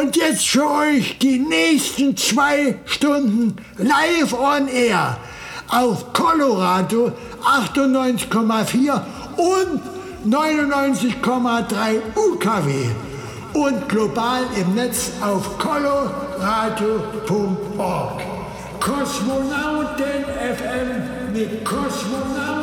[0.00, 5.18] Und jetzt für euch die nächsten zwei Stunden live on air
[5.68, 7.12] auf Colorado
[7.44, 8.98] 98,4
[9.36, 9.82] und
[10.26, 12.72] 99,3 UKW
[13.52, 18.22] und global im Netz auf coloradio.org.
[18.80, 20.24] Kosmonauten
[20.56, 22.59] FM mit Kosmonaut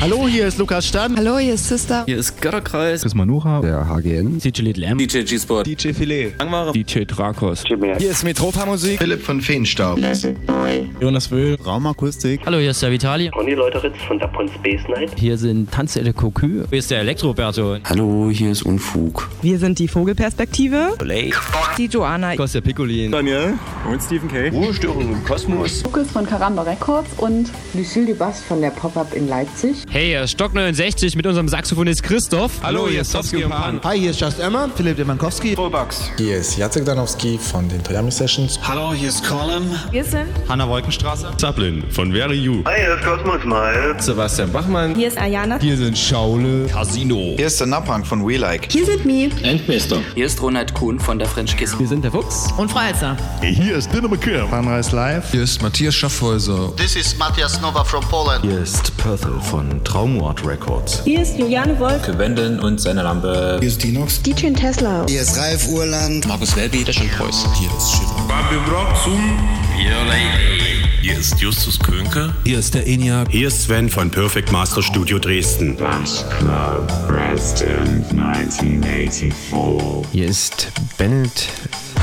[0.00, 1.16] Hallo, hier ist Lukas Stan.
[1.16, 2.04] Hallo, hier ist Sister.
[2.06, 3.02] Hier ist Götterkreis.
[3.02, 3.60] Chris Manuha.
[3.60, 4.38] Der HGN.
[4.38, 4.96] DJ Little M.
[4.96, 5.66] DJ G-Sport.
[5.66, 6.34] DJ Filet.
[6.38, 6.72] Langware.
[6.72, 7.64] DJ Drakos.
[7.66, 8.98] Hier ist Metropa Musik.
[8.98, 9.98] Philipp von Feenstaub.
[11.00, 11.58] Jonas Wöhl.
[11.66, 12.40] Raumakustik.
[12.46, 13.30] Hallo, hier ist der Vitali.
[13.30, 15.10] Conny Leuteritz von Dapon Space Night.
[15.18, 16.64] Hier sind Tanzelle Cocu.
[16.70, 17.78] Hier ist der Elektroberto.
[17.84, 19.28] Hallo, hier ist Unfug.
[19.42, 20.94] Wir sind die Vogelperspektive.
[20.98, 21.36] Blake.
[21.76, 22.36] Die Joanna.
[22.36, 23.10] Kostja Piccolin.
[23.10, 23.54] Daniel.
[23.90, 24.50] Und Stephen K.
[24.50, 25.82] Ruhestörung im Kosmos.
[25.82, 29.84] Lukas von Karamba Records und Lucille Dubas von der Pop-Up in Leipzig.
[29.90, 32.52] Hey, hier ist Stock 69 mit unserem Saxophonist Christoph.
[32.62, 33.80] Hallo, hier ist Sofsky und Pan.
[33.82, 34.68] Hi, hier ist Just Emma.
[34.76, 35.54] Philipp Demankowski.
[35.54, 36.10] Bullbugs.
[36.18, 38.60] Hier ist Jacek Danowski von den Toyami Sessions.
[38.62, 39.62] Hallo, hier ist Colin.
[39.90, 41.30] Wir sind Hanna Wolkenstraße.
[41.38, 42.62] Zaplin von Very You.
[42.66, 43.96] Hi, hier ist Cosmos Smile.
[43.98, 44.94] Sebastian Bachmann.
[44.94, 45.58] Hier ist Ayana.
[45.58, 46.66] Hier sind Schaule.
[46.66, 47.32] Casino.
[47.36, 48.70] Hier ist der Napang von We Like.
[48.70, 49.30] Hier sind Mi.
[49.42, 50.02] Endmeister.
[50.14, 51.78] Hier ist Ronald Kuhn von der French Kiss.
[51.78, 52.52] Wir sind der Fuchs.
[52.58, 53.16] Und Freizer.
[53.40, 54.48] Hier ist Dinner McKim.
[54.50, 55.30] Funrise Live.
[55.30, 56.76] Hier ist Matthias Schaffhäuser.
[56.76, 58.44] This is Matthias Nova from Poland.
[58.44, 61.02] Hier ist Perthel von Traumward Records.
[61.04, 62.04] Hier ist Juliane Wolf.
[62.04, 63.56] Für Wenden und seine Lampe.
[63.60, 64.22] Hier ist Dinox.
[64.22, 65.04] DJ Tesla.
[65.08, 66.26] Hier ist Ralf Urland.
[66.26, 67.46] Markus Welby, der Preuß.
[67.58, 68.14] Hier ist Shiva.
[69.78, 70.68] Your Lady.
[71.00, 72.34] Hier ist Justus Könke.
[72.44, 73.28] Hier ist der ENIAC.
[73.30, 75.76] Hier ist Sven von Perfect Master Studio Dresden.
[80.12, 80.68] Hier ist
[80.98, 81.48] Bennett.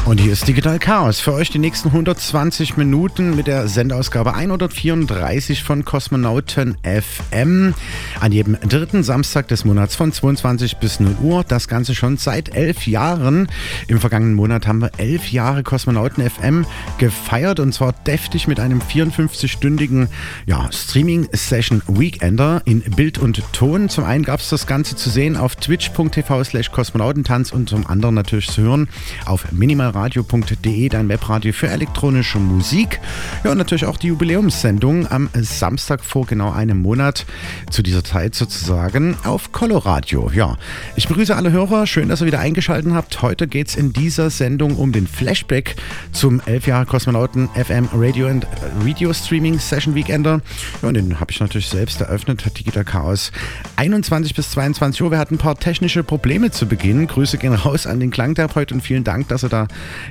[0.06, 1.20] Und hier ist Digital Chaos.
[1.20, 7.74] Für euch die nächsten 120 Minuten mit der Sendeausgabe 134 von Kosmonauten FM.
[8.20, 11.44] An jedem dritten Samstag des Monats von 22 bis 0 Uhr.
[11.44, 13.48] Das Ganze schon seit elf Jahren.
[13.88, 16.68] Im vergangenen Monat haben wir elf Jahre Kosmonauten FM
[17.00, 20.10] gefeiert und zwar deftig mit einem 54-stündigen
[20.46, 23.90] ja, Streaming-Session Weekender in Bild und Ton.
[23.90, 28.14] Zum einen gab es das Ganze zu sehen auf twitch.tv slash kosmonautentanz und zum anderen
[28.14, 28.88] natürlich zu hören
[29.26, 29.52] auf
[29.96, 33.00] minimalradio.de, dein Webradio für elektronische Musik.
[33.44, 37.26] Ja, und natürlich auch die Jubiläumssendung am Samstag vor genau einem Monat,
[37.72, 40.30] zu dieser Zeit sozusagen, auf Coloradio.
[40.34, 40.58] Ja,
[40.96, 43.22] ich begrüße alle Hörer, schön, dass ihr wieder eingeschaltet habt.
[43.22, 45.76] Heute geht es in dieser Sendung um den Flashback
[46.12, 48.46] zum 11 Jahre Kosmonauten FM Radio and
[48.82, 50.42] Video Streaming Session Weekender.
[50.82, 53.32] Ja, und den habe ich natürlich selbst eröffnet, hat Digital Chaos
[53.78, 55.12] 21 bis 22 Uhr.
[55.12, 57.08] Wir hatten ein paar technische Probleme zu Beginn.
[57.08, 59.68] Grüße gehen raus an den Klangtherapeut und vielen Dank, dass er da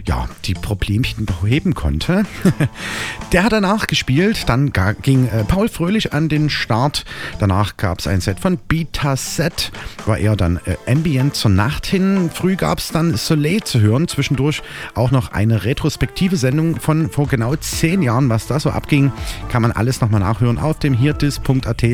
[0.07, 2.25] ja, die Problemchen beheben konnte.
[3.33, 7.05] Der hat danach gespielt, dann ging äh, Paul Fröhlich an den Start.
[7.39, 9.73] Danach gab es ein Set von Beta Set,
[10.07, 12.31] war eher dann äh, Ambient zur Nacht hin.
[12.33, 14.63] Früh gab es dann Soleil zu hören, zwischendurch
[14.95, 18.29] auch noch eine retrospektive Sendung von vor genau zehn Jahren.
[18.29, 19.13] Was da so abging,
[19.49, 21.85] kann man alles nochmal nachhören auf dem hirdis.at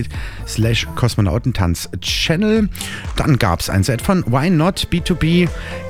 [0.47, 2.69] slash Kosmonautentanz Channel.
[3.17, 5.49] Dann gab es ein Set von Why Not B2B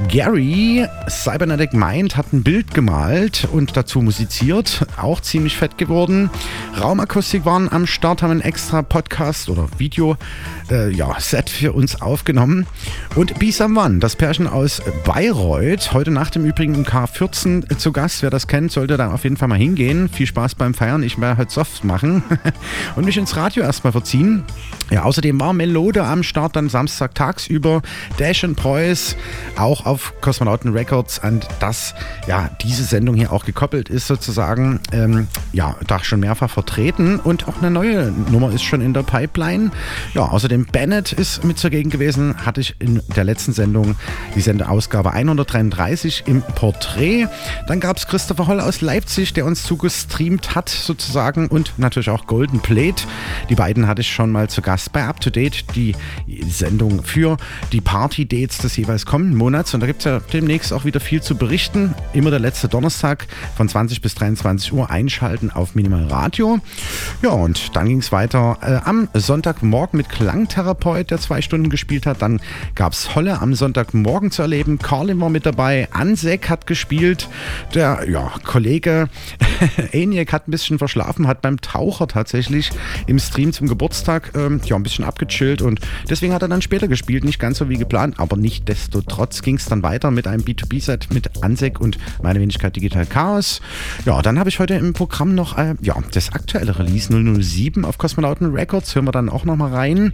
[0.09, 0.87] Gary.
[1.09, 4.87] Cybernetic Mind hat ein Bild gemalt und dazu musiziert.
[4.99, 6.29] Auch ziemlich fett geworden.
[6.79, 10.19] Raumakustik waren am Start, haben einen extra Podcast oder Video
[10.71, 12.67] äh, ja, Set für uns aufgenommen.
[13.15, 18.23] Und Be Someone, das Pärchen aus Bayreuth, heute Nacht im Übrigen im K14 zu Gast.
[18.23, 20.11] Wer das kennt, sollte da auf jeden Fall mal hingehen.
[20.11, 21.03] Viel Spaß beim Feiern.
[21.03, 22.23] Ich werde heute soft machen
[22.97, 24.45] und mich ins Radio erstmal verziehen.
[24.91, 27.81] Ja, außerdem war Melode am Start dann Samstag tagsüber.
[28.19, 29.17] Dash and Preuß,
[29.57, 31.94] auch auf Kosmonauten Records, an das
[32.26, 34.81] ja diese Sendung hier auch gekoppelt ist sozusagen.
[34.93, 39.03] Ähm, ja, da schon mehrfach vertreten und auch eine neue Nummer ist schon in der
[39.03, 39.71] Pipeline.
[40.15, 43.97] Ja, außerdem Bennett ist mit zugegen gewesen, hatte ich in der letzten Sendung
[44.34, 47.27] die Sendeausgabe 133 im Porträt.
[47.68, 52.27] Dann gab es Christopher Holl aus Leipzig, der uns zugestreamt hat sozusagen und natürlich auch
[52.27, 53.04] Golden Plate.
[53.48, 55.95] Die beiden hatte ich schon mal zu Gast bei Up to Date, die
[56.48, 57.36] Sendung für
[57.72, 59.74] die Party-Dates des jeweils kommenden Monats.
[59.74, 61.50] Und da gibt es ja demnächst auch wieder viel zu berichten.
[61.51, 61.97] Nachrichten.
[62.13, 63.27] Immer der letzte Donnerstag
[63.57, 66.61] von 20 bis 23 Uhr einschalten auf Minimal Radio.
[67.23, 72.07] Ja, und dann ging es weiter äh, am Sonntagmorgen mit Klangtherapeut, der zwei Stunden gespielt
[72.07, 72.23] hat.
[72.23, 72.41] Dann
[72.77, 74.79] gab es Holle am Sonntagmorgen zu erleben.
[74.79, 75.89] Carlin war mit dabei.
[75.91, 77.29] Ansek hat gespielt.
[77.75, 79.09] Der ja, Kollege
[79.91, 82.71] Eniak hat ein bisschen verschlafen, hat beim Taucher tatsächlich
[83.09, 86.87] im Stream zum Geburtstag ähm, ja, ein bisschen abgechillt und deswegen hat er dann später
[86.87, 87.25] gespielt.
[87.25, 91.09] Nicht ganz so wie geplant, aber nicht destotrotz ging es dann weiter mit einem B2B-Set
[91.13, 93.60] mit Ansek und meine Wenigkeit Digital Chaos.
[94.04, 97.98] Ja, dann habe ich heute im Programm noch äh, ja, das aktuelle Release 007 auf
[97.98, 98.95] Kosmonauten Records.
[98.95, 100.13] Hören wir dann auch nochmal rein.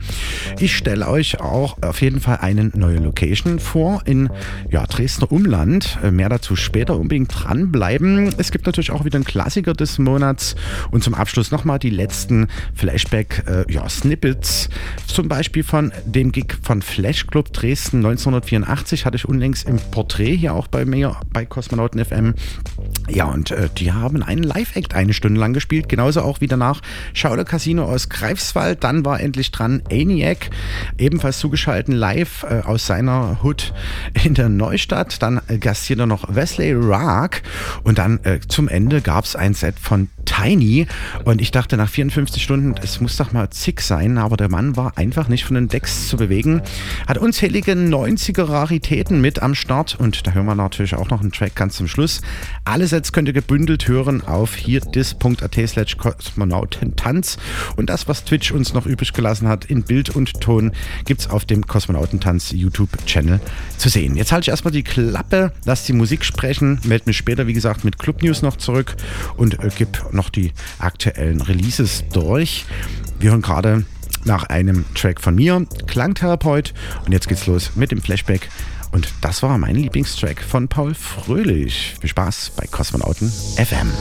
[0.59, 4.29] Ich stelle euch auch auf jeden Fall eine neue Location vor in
[4.71, 5.99] ja, Dresdner Umland.
[6.03, 8.35] Äh, mehr dazu später unbedingt dranbleiben.
[8.39, 10.57] Es gibt natürlich auch wieder einen Klassiker des Monats
[10.91, 14.67] und zum Abschluss nochmal die letzten Flashback-Snippets.
[14.67, 19.79] Äh, zum Beispiel von dem Gig von Flash Club Dresden 1984 hatte ich unlängst im
[19.91, 22.35] Porträt hier auch bei mir bei Kosmonauten FM.
[23.09, 26.83] Ja, und äh, die haben einen Live-Act eine Stunde lang gespielt, genauso auch wie danach
[27.15, 28.83] Schauder Casino aus Greifswald.
[28.85, 30.51] Dann war endlich dran ENIAC,
[30.99, 33.73] ebenfalls zugeschaltet live äh, aus seiner Hood
[34.25, 35.23] in der Neustadt.
[35.23, 37.43] Dann äh, gastierte noch Wesley Raag
[37.85, 40.87] und dann äh, zum Ende gab es ein Set von Tiny
[41.25, 44.77] und ich dachte nach 54 Stunden, es muss doch mal zick sein, aber der Mann
[44.77, 46.63] war einfach nicht von den Decks zu bewegen.
[47.07, 51.33] Hat unzählige 90er Raritäten mit am Start und da hören wir natürlich auch noch einen
[51.33, 52.21] Track ganz zum Schluss.
[52.65, 57.37] Alle Sets könnt ihr gebündelt hören auf hierdis.at slash Kosmonautentanz
[57.77, 60.73] und das, was Twitch uns noch übrig gelassen hat in Bild und Ton,
[61.05, 63.41] gibt es auf dem Kosmonautentanz YouTube-Channel
[63.77, 64.17] zu sehen.
[64.17, 67.85] Jetzt halte ich erstmal die Klappe, lass die Musik sprechen, melde mich später, wie gesagt,
[67.85, 68.97] mit Club News noch zurück
[69.37, 72.67] und äh, gib noch die aktuellen Releases durch.
[73.19, 73.85] Wir hören gerade
[74.27, 76.75] nach einem Track von mir, Klangtherapeut.
[77.05, 78.49] Und jetzt geht's los mit dem Flashback.
[78.97, 81.97] Und das war mein Lieblingstrack von Paul Fröhlich.
[82.01, 83.93] Viel Spaß bei Kosmonauten FM.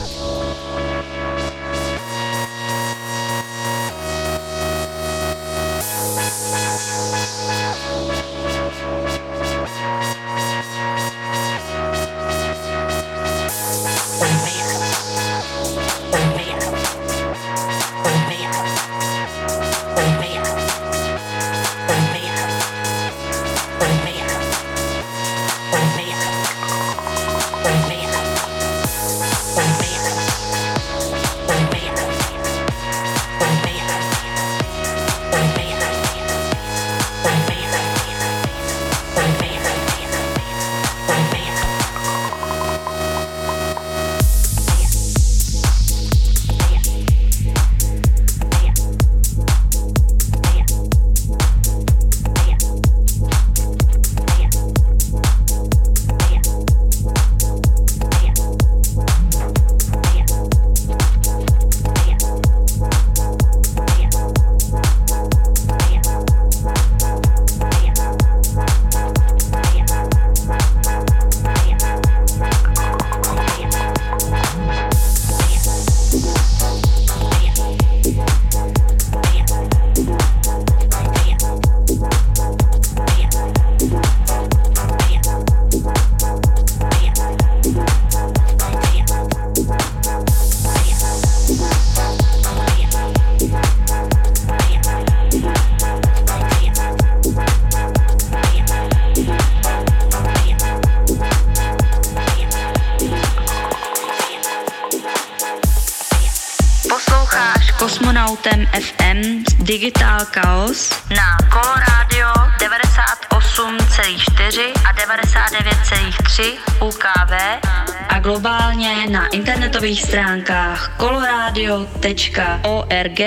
[120.06, 123.20] Stránkách coloradio.org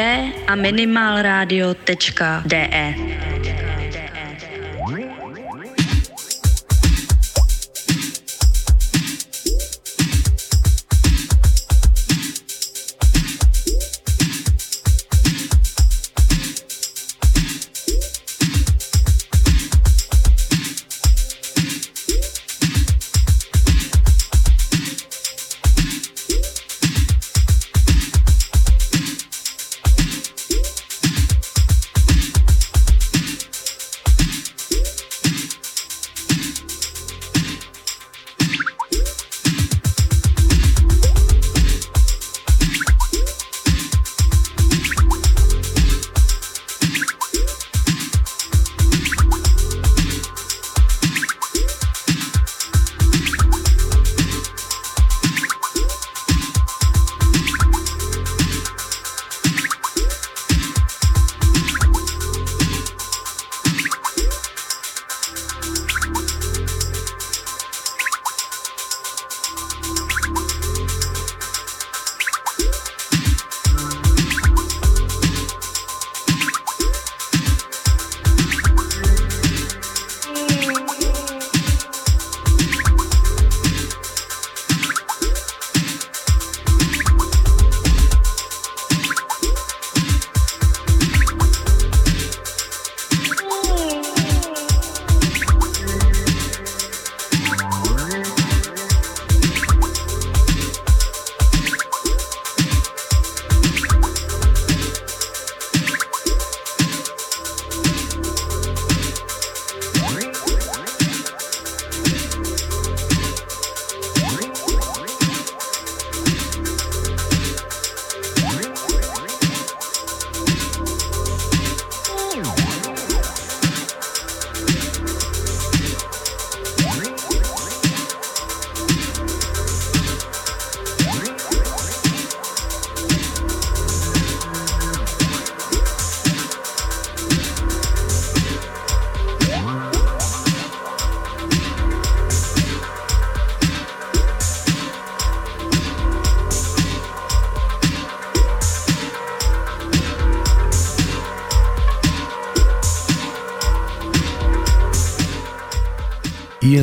[0.47, 3.28] a minimalradio.de.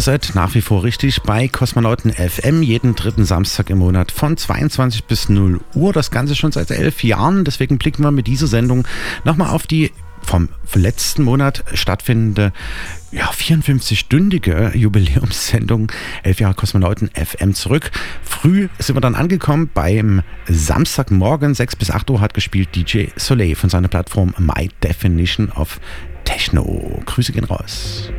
[0.07, 5.03] seid nach wie vor richtig bei Kosmonauten FM jeden dritten Samstag im Monat von 22
[5.03, 5.93] bis 0 Uhr.
[5.93, 7.45] Das Ganze schon seit elf Jahren.
[7.45, 8.87] Deswegen blicken wir mit dieser Sendung
[9.25, 9.91] nochmal auf die
[10.23, 12.53] vom letzten Monat stattfindende
[13.11, 15.91] ja, 54-stündige Jubiläumssendung
[16.23, 17.91] 11 Jahre Kosmonauten FM zurück.
[18.23, 23.57] Früh sind wir dann angekommen beim Samstagmorgen 6 bis 8 Uhr hat gespielt DJ Soleil
[23.57, 25.81] von seiner Plattform My Definition of
[26.23, 27.03] Techno.
[27.07, 28.13] Grüße gehen raus.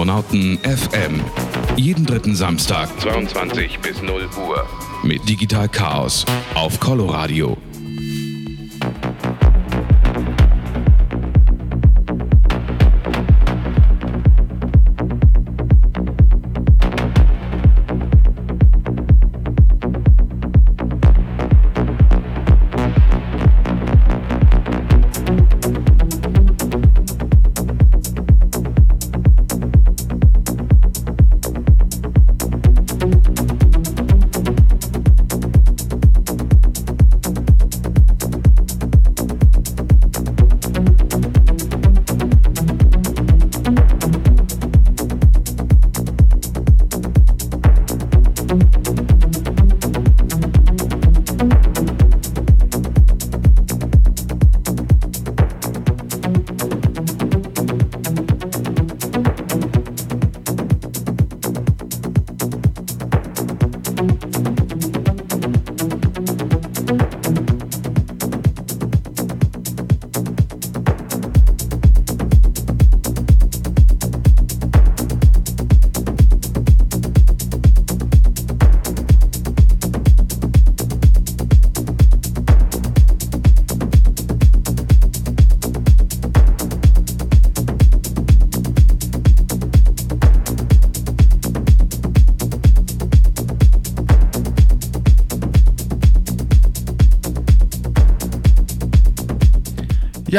[0.00, 1.20] Kosmonauten FM.
[1.76, 4.66] Jeden dritten Samstag 22 bis 0 Uhr.
[5.02, 7.58] mit Digital Chaos auf Coloradio.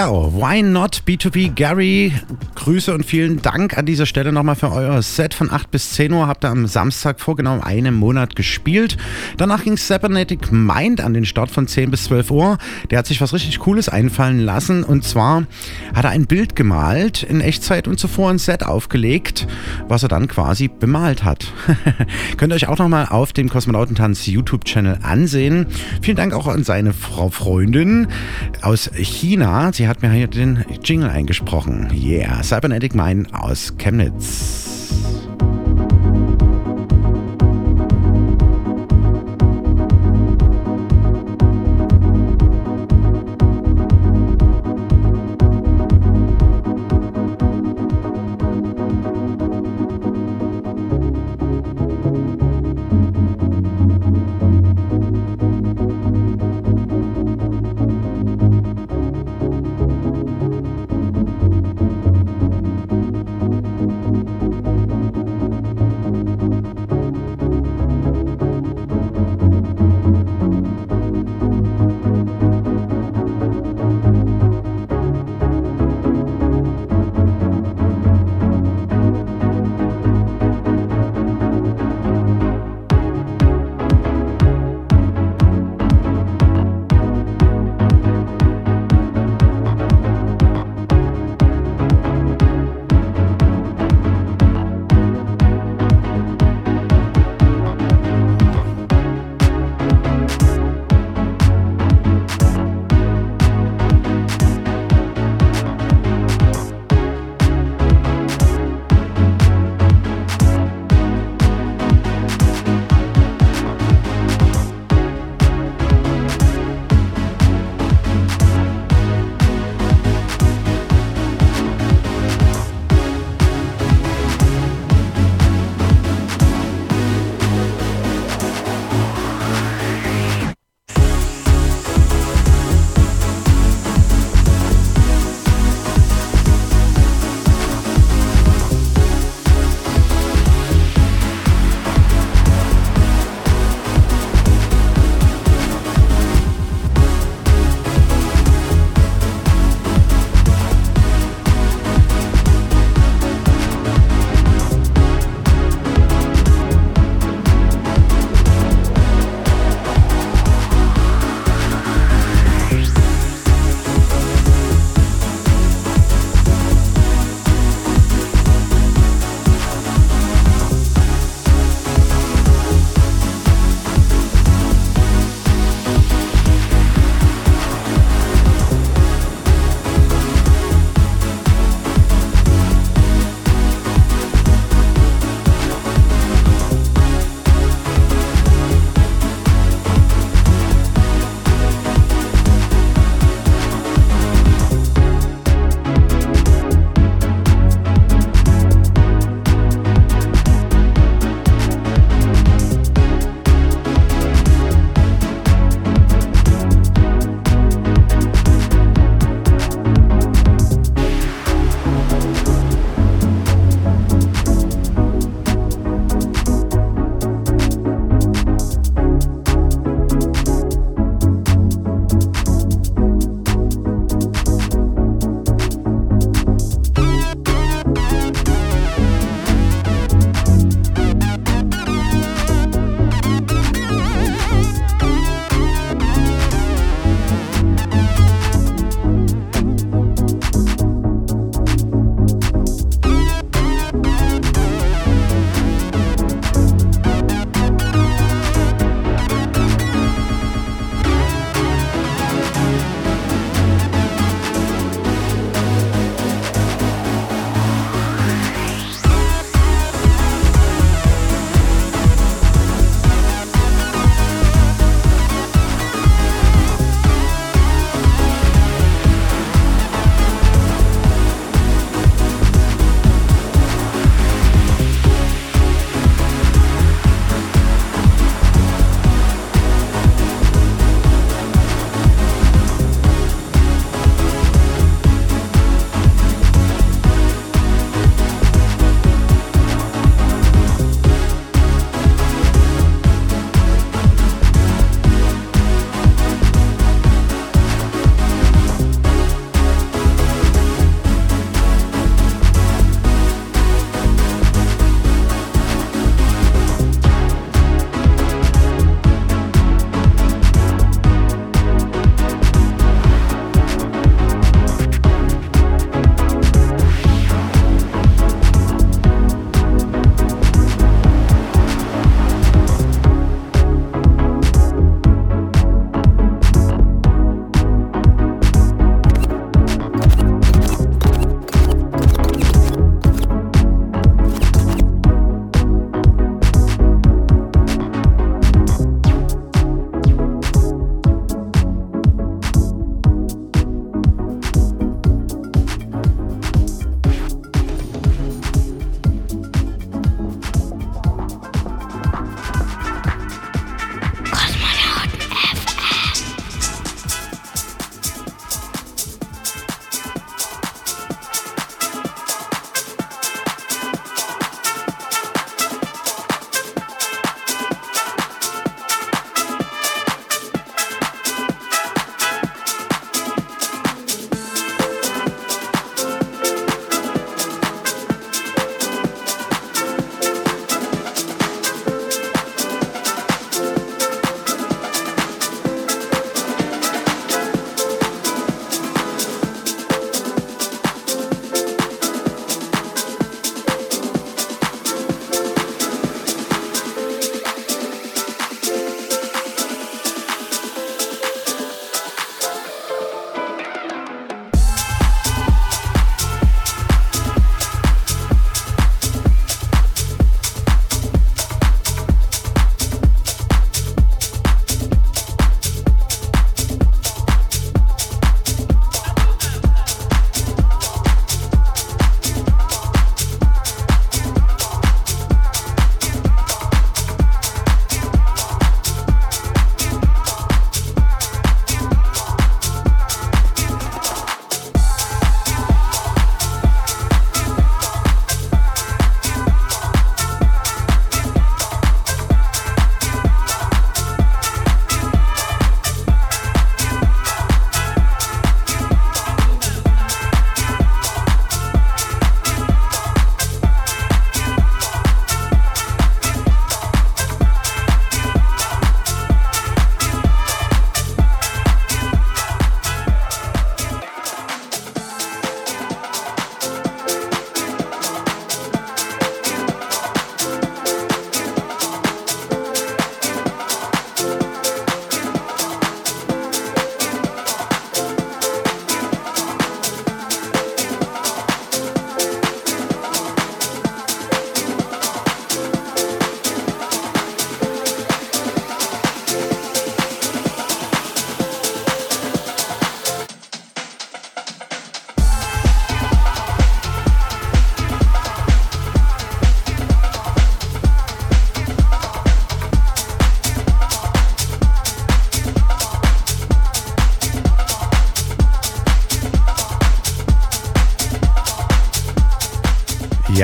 [0.01, 2.11] Ja, why not B2B Gary?
[2.55, 6.11] Grüße und vielen Dank an dieser Stelle nochmal für euer Set von 8 bis 10
[6.11, 6.25] Uhr.
[6.25, 8.97] Habt ihr am Samstag vor genau einem Monat gespielt.
[9.37, 12.57] Danach ging Cybernetic Mind an den Start von 10 bis 12 Uhr.
[12.89, 14.83] Der hat sich was richtig Cooles einfallen lassen.
[14.83, 15.43] Und zwar
[15.93, 19.45] hat er ein Bild gemalt in Echtzeit und zuvor ein Set aufgelegt,
[19.87, 21.53] was er dann quasi bemalt hat.
[22.37, 25.67] Könnt ihr euch auch nochmal auf dem Kosmonautentanz YouTube-Channel ansehen.
[26.01, 28.07] Vielen Dank auch an seine Frau Freundin
[28.61, 29.71] aus China.
[29.73, 31.91] Sie hat mir hier den Jingle eingesprochen.
[31.93, 34.60] Yeah, Cybernetic Mine aus Chemnitz.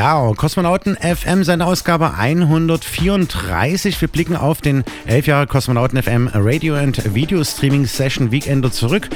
[0.08, 4.00] Ja, Kosmonauten FM, seine Ausgabe 134.
[4.00, 9.10] Wir blicken auf den 11 Jahre Kosmonauten FM Radio and Video Streaming Session Weekender zurück.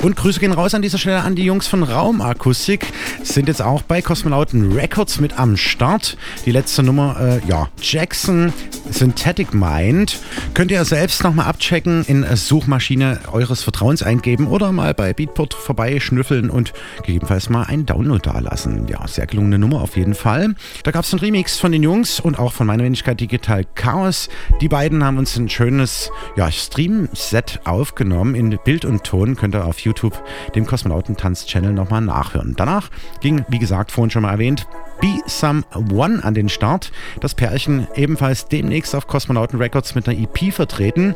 [0.00, 2.86] Und Grüße gehen raus an dieser Stelle an die Jungs von Raumakustik.
[3.22, 6.16] Sind jetzt auch bei Kosmonauten Records mit am Start.
[6.46, 8.50] Die letzte Nummer, äh, ja, Jackson
[8.90, 10.18] Synthetic Mind.
[10.58, 16.50] Könnt ihr selbst nochmal abchecken, in Suchmaschine eures Vertrauens eingeben oder mal bei Beatport vorbeischnüffeln
[16.50, 18.88] und gegebenenfalls mal einen Download dalassen.
[18.88, 20.56] Ja, sehr gelungene Nummer auf jeden Fall.
[20.82, 24.28] Da gab es einen Remix von den Jungs und auch von meiner Wenigkeit Digital Chaos.
[24.60, 29.36] Die beiden haben uns ein schönes ja, Stream-Set aufgenommen in Bild und Ton.
[29.36, 30.20] Könnt ihr auf YouTube
[30.56, 32.54] dem Kosmonautentanz-Channel nochmal nachhören.
[32.56, 32.90] Danach
[33.20, 34.66] ging, wie gesagt, vorhin schon mal erwähnt,
[35.00, 36.92] Be Some One an den Start.
[37.20, 41.14] Das Pärchen ebenfalls demnächst auf Kosmonauten Records mit einer EP vertreten.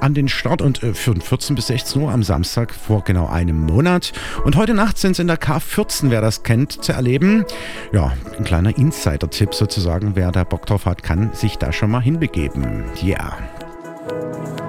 [0.00, 3.60] An den Start und äh, für 14 bis 16 Uhr am Samstag vor genau einem
[3.60, 4.12] Monat.
[4.44, 7.44] Und heute Nacht sind es in der K14, wer das kennt, zu erleben.
[7.92, 10.12] Ja, ein kleiner Insider-Tipp sozusagen.
[10.14, 12.84] Wer da Bock drauf hat, kann sich da schon mal hinbegeben.
[13.02, 13.06] Ja.
[13.06, 14.65] Yeah.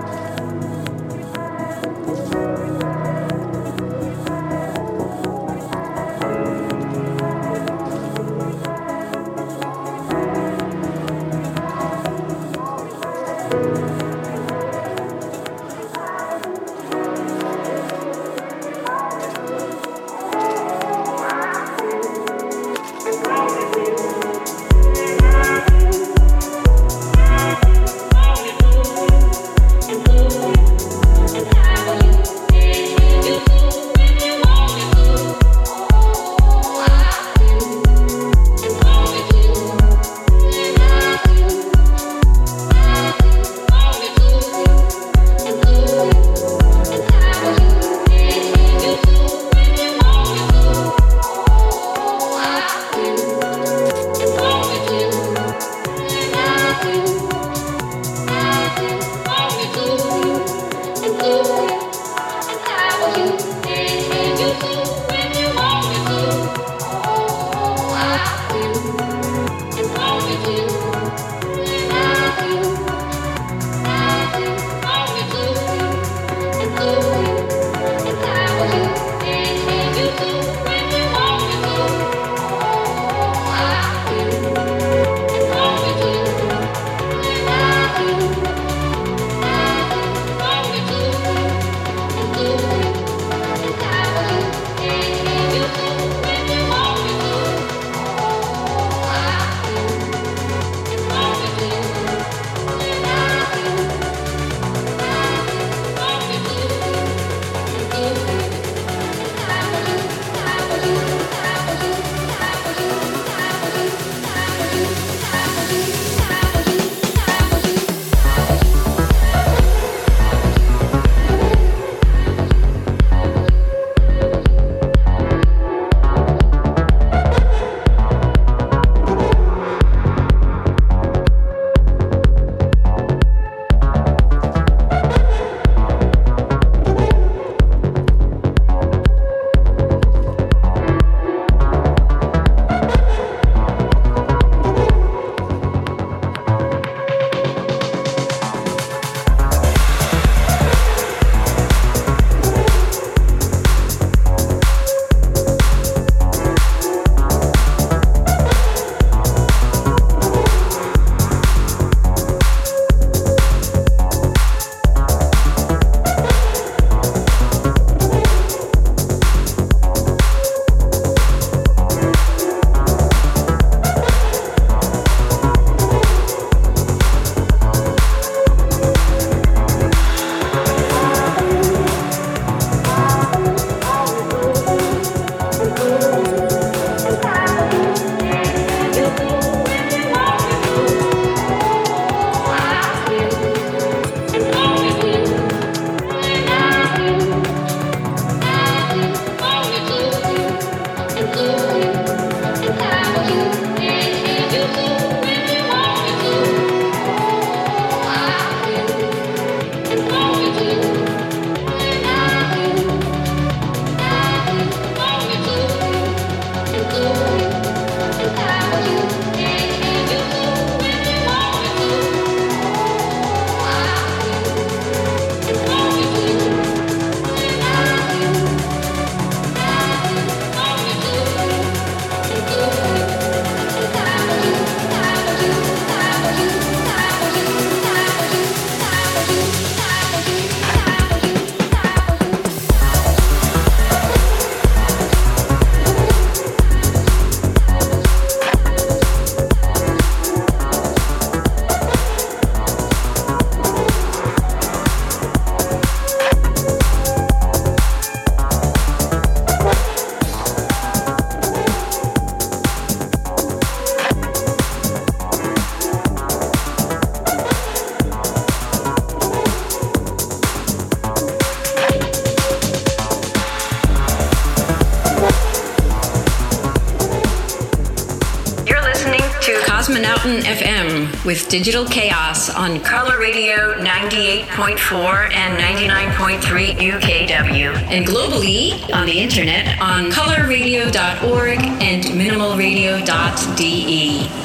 [281.27, 287.75] With Digital Chaos on Color Radio 98.4 and 99.3 UKW.
[287.91, 294.36] And globally on the internet on colorradio.org and minimalradio.de.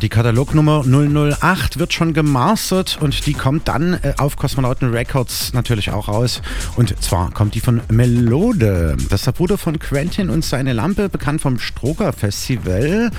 [0.00, 5.90] die Katalognummer 008 wird schon gemastert und die kommt dann äh, auf Kosmonauten Records natürlich
[5.90, 6.40] auch raus.
[6.76, 8.96] Und zwar kommt die von Melode.
[9.10, 13.10] Das ist der Bruder von Quentin und seine Lampe, bekannt vom Stroger Festival.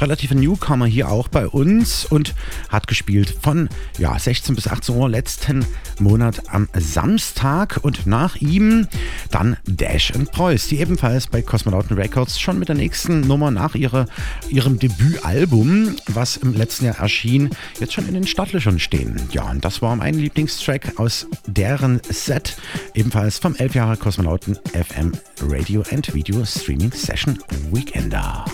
[0.00, 2.34] Relativer Newcomer hier auch bei uns und
[2.68, 3.68] hat gespielt von
[3.98, 5.64] ja, 16 bis 18 Uhr letzten
[5.98, 7.80] Monat am Samstag.
[7.82, 8.86] Und nach ihm
[9.30, 13.74] dann Dash and Preuß, die ebenfalls bei Kosmonauten Records schon mit der nächsten Nummer nach
[13.74, 14.06] ihrer,
[14.48, 19.20] ihrem Debütalbum was im letzten Jahr erschien, jetzt schon in den Startlöchern stehen.
[19.32, 22.56] Ja, und das war mein Lieblingstrack aus deren Set,
[22.94, 27.38] ebenfalls vom 11 Jahre Kosmonauten FM Radio and Video Streaming Session
[27.72, 28.44] Weekender.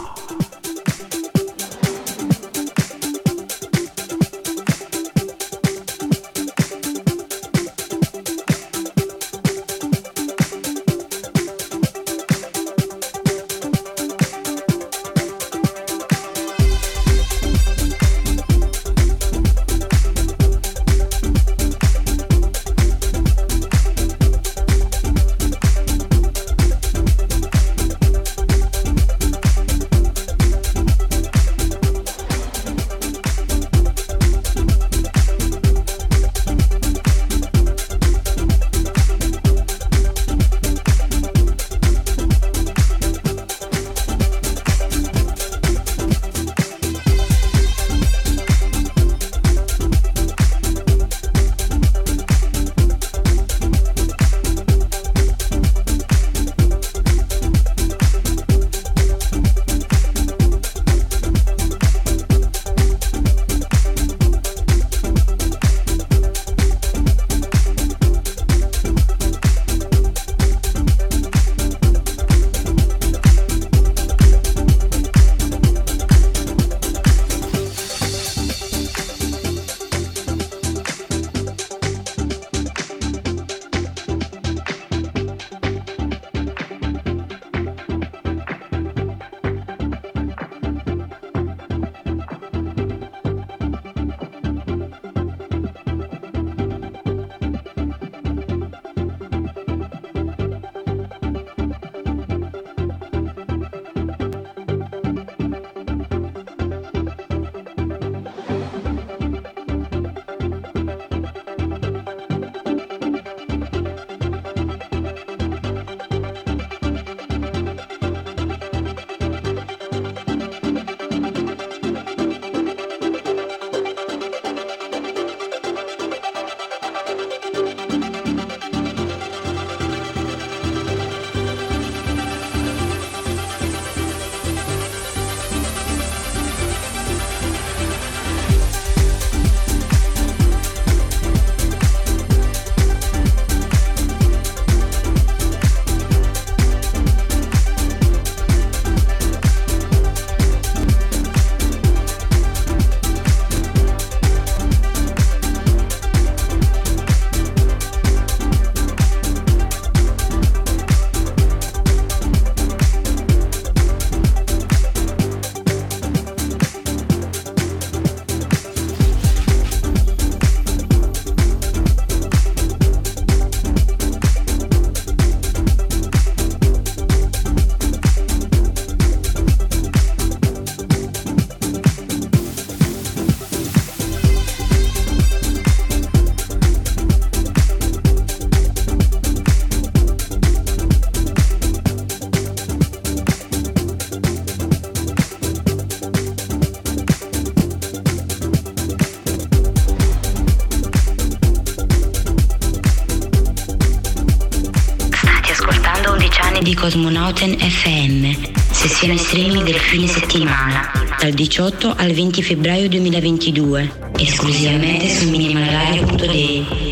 [207.26, 208.36] Cosmonauten FM,
[208.70, 216.85] sessione streaming del fine settimana, dal 18 al 20 febbraio 2022, esclusivamente su minimalradio.de.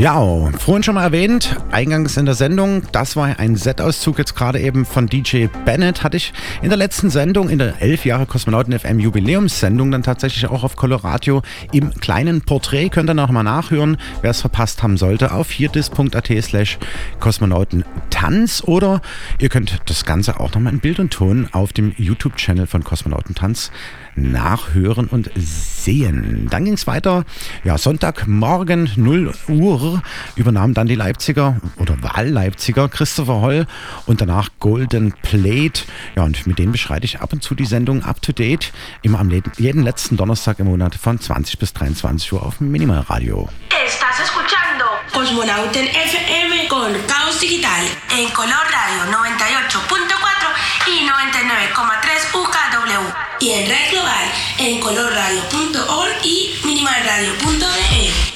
[0.00, 4.58] Ja, vorhin schon mal erwähnt, eingangs in der Sendung, das war ein Set-Auszug jetzt gerade
[4.58, 6.32] eben von DJ Bennett, hatte ich
[6.62, 10.76] in der letzten Sendung, in der 11 Jahre Kosmonauten FM Jubiläumssendung, dann tatsächlich auch auf
[10.76, 11.42] Coloradio
[11.72, 16.32] im kleinen Porträt, könnt ihr noch mal nachhören, wer es verpasst haben sollte, auf hierdis.at
[16.44, 16.78] slash
[17.18, 19.02] Kosmonautentanz oder
[19.38, 23.70] ihr könnt das Ganze auch nochmal in Bild und Ton auf dem YouTube-Channel von Kosmonautentanz
[24.16, 25.69] nachhören und sehen.
[25.84, 27.24] Dann ging es weiter.
[27.64, 30.02] Ja, Sonntagmorgen 0 Uhr
[30.36, 33.66] übernahmen dann die Leipziger oder Wahlleipziger Christopher Holl
[34.06, 35.82] und danach Golden Plate.
[36.16, 38.72] Ja, und mit denen beschreite ich ab und zu die Sendung Up to Date.
[39.02, 43.48] Immer am jeden letzten Donnerstag im Monat von 20 bis 23 Uhr auf Minimalradio.
[45.12, 50.50] Cosmonauten FM con Caos Digital en Color Radio 98.4
[50.86, 58.29] y 99,3 UKW y en Red Global en colorradio.org y minimalradio.de.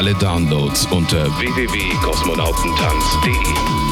[0.00, 3.89] alle Downloads unter www.kosmonautentanz.de.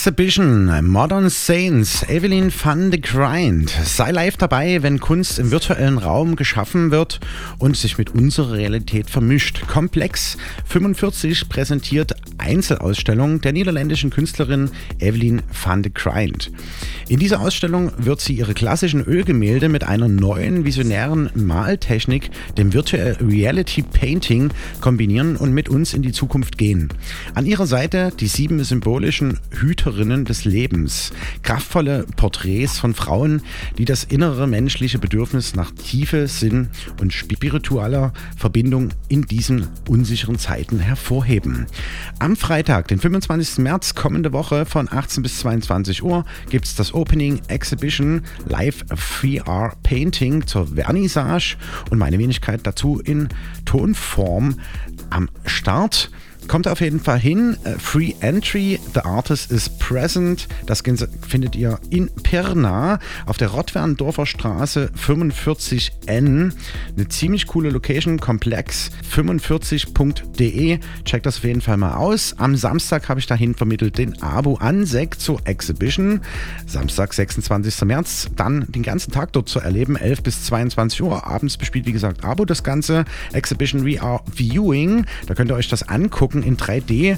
[0.00, 3.68] Exhibition, Modern Saints, Evelyn van de Grind.
[3.84, 7.20] Sei live dabei, wenn Kunst im virtuellen Raum geschaffen wird
[7.58, 9.66] und sich mit unserer Realität vermischt.
[9.66, 12.14] Komplex 45 präsentiert
[12.50, 16.50] Einzelausstellung der niederländischen Künstlerin Evelyn van de Grind.
[17.08, 23.16] In dieser Ausstellung wird sie ihre klassischen Ölgemälde mit einer neuen visionären Maltechnik, dem Virtual
[23.20, 26.88] Reality Painting, kombinieren und mit uns in die Zukunft gehen.
[27.34, 31.12] An ihrer Seite die sieben symbolischen Hüterinnen des Lebens.
[31.42, 33.42] Kraftvolle Porträts von Frauen,
[33.78, 36.68] die das innere menschliche Bedürfnis nach Tiefe, Sinn
[37.00, 41.66] und spiritueller Verbindung in diesen unsicheren Zeiten hervorheben.
[42.18, 43.58] Am Freitag, den 25.
[43.58, 49.74] März kommende Woche von 18 bis 22 Uhr gibt es das Opening Exhibition Live 3R
[49.82, 51.56] Painting zur Vernissage
[51.90, 53.28] und meine Wenigkeit dazu in
[53.66, 54.58] Tonform
[55.10, 56.10] am Start.
[56.50, 57.56] Kommt auf jeden Fall hin.
[57.78, 58.80] Free Entry.
[58.92, 60.48] The Artist is present.
[60.66, 66.52] Das findet ihr in Pirna auf der Rottwerndorfer Straße 45N.
[66.96, 68.18] Eine ziemlich coole Location.
[68.18, 70.80] Komplex 45.de.
[71.04, 72.34] Checkt das auf jeden Fall mal aus.
[72.38, 76.20] Am Samstag habe ich dahin vermittelt den Abo Ansek zur Exhibition.
[76.66, 77.82] Samstag, 26.
[77.82, 78.28] März.
[78.34, 79.94] Dann den ganzen Tag dort zu erleben.
[79.94, 81.24] 11 bis 22 Uhr.
[81.28, 83.04] Abends bespielt, wie gesagt, Abo das Ganze.
[83.32, 85.06] Exhibition VR Viewing.
[85.28, 87.16] Da könnt ihr euch das angucken in 3D,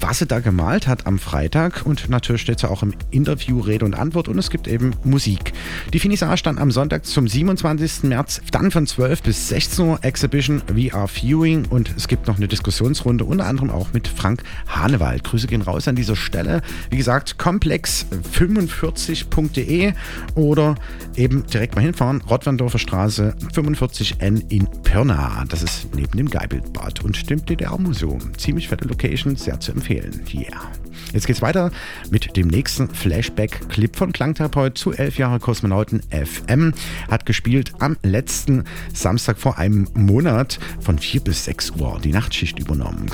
[0.00, 1.84] was sie da gemalt hat am Freitag.
[1.84, 5.52] Und natürlich steht sie auch im Interview Rede und Antwort und es gibt eben Musik.
[5.92, 8.04] Die Finissage dann am Sonntag zum 27.
[8.04, 12.48] März, dann von 12 bis 16 Uhr Exhibition VR Viewing und es gibt noch eine
[12.48, 15.24] Diskussionsrunde, unter anderem auch mit Frank Hanewald.
[15.24, 16.62] Grüße gehen raus an dieser Stelle.
[16.90, 19.92] Wie gesagt, komplex45.de
[20.34, 20.74] oder
[21.16, 25.44] eben direkt mal hinfahren, Rottwandorfer Straße 45N in Pirna.
[25.48, 28.32] Das ist neben dem Geibelbad und dem DDR-Museum.
[28.46, 30.22] Ziemlich fette Location, sehr zu empfehlen.
[30.32, 30.70] Yeah.
[31.12, 31.72] Jetzt geht's weiter
[32.12, 36.72] mit dem nächsten Flashback-Clip von Klangtherapeut zu 11 Jahre Kosmonauten FM.
[37.10, 38.62] Hat gespielt am letzten
[38.94, 41.98] Samstag vor einem Monat von 4 bis 6 Uhr.
[42.04, 43.10] Die Nachtschicht übernommen.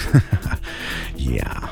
[1.18, 1.70] yeah.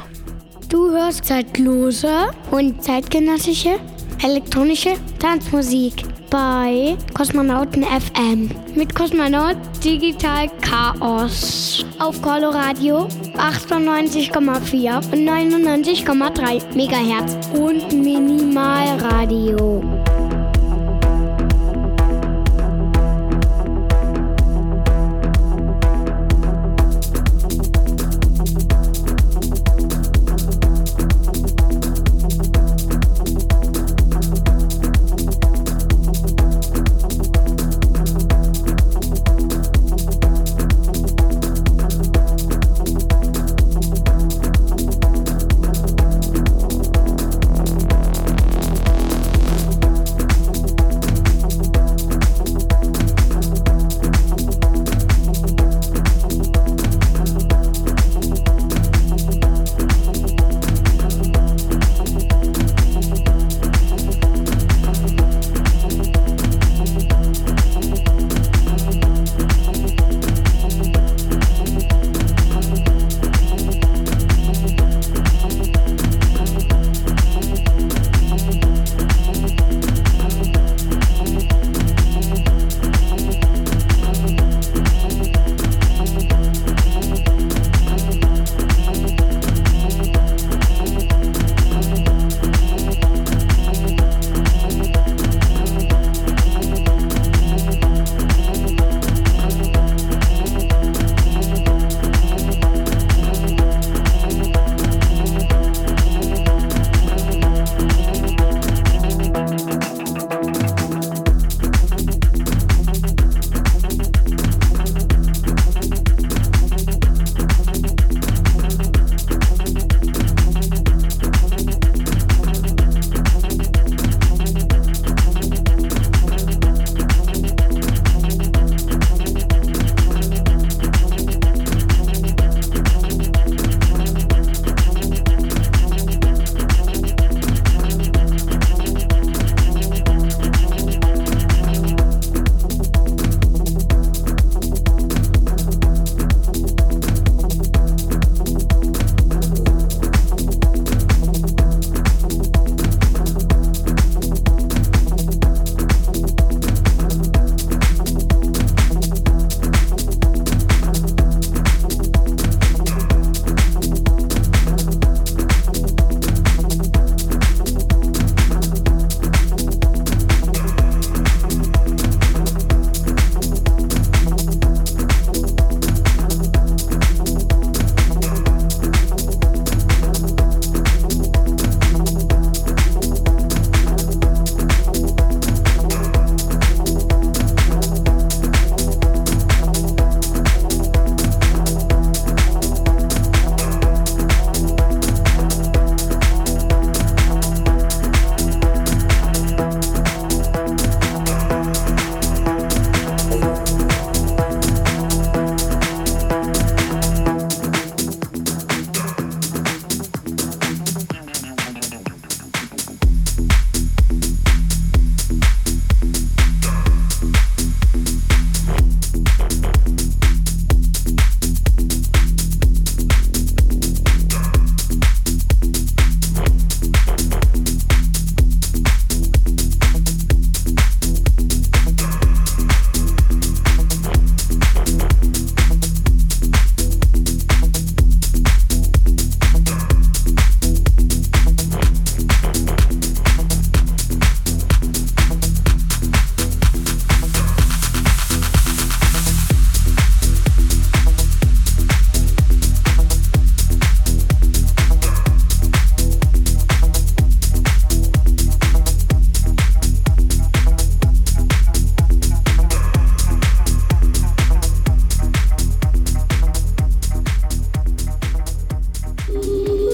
[0.70, 3.80] Du hörst zeitlose und zeitgenössische
[4.22, 17.48] elektronische Tanzmusik bei Kosmonauten FM mit Kosmonaut Digital Chaos auf Coloradio 98,4 und 99,3 Megahertz
[17.52, 19.82] und Minimalradio.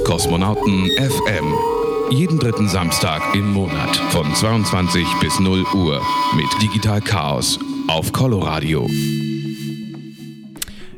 [0.06, 1.52] Kosmonauten FM.
[2.10, 6.00] Jeden dritten Samstag im Monat von 22 bis 0 Uhr
[6.36, 8.88] mit Digital Chaos auf Coloradio.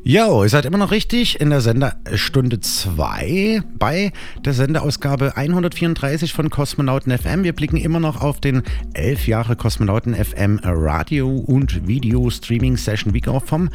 [0.04, 4.12] Jo, ihr seid immer noch richtig in der Senderstunde 2 bei
[4.44, 7.44] der Sendeausgabe 134 von Kosmonauten FM.
[7.44, 13.14] Wir blicken immer noch auf den 11 Jahre Kosmonauten FM Radio und Video Streaming Session
[13.14, 13.70] Week vom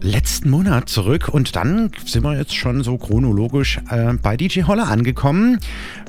[0.00, 4.88] letzten Monat zurück und dann sind wir jetzt schon so chronologisch äh, bei DJ Holler
[4.88, 5.58] angekommen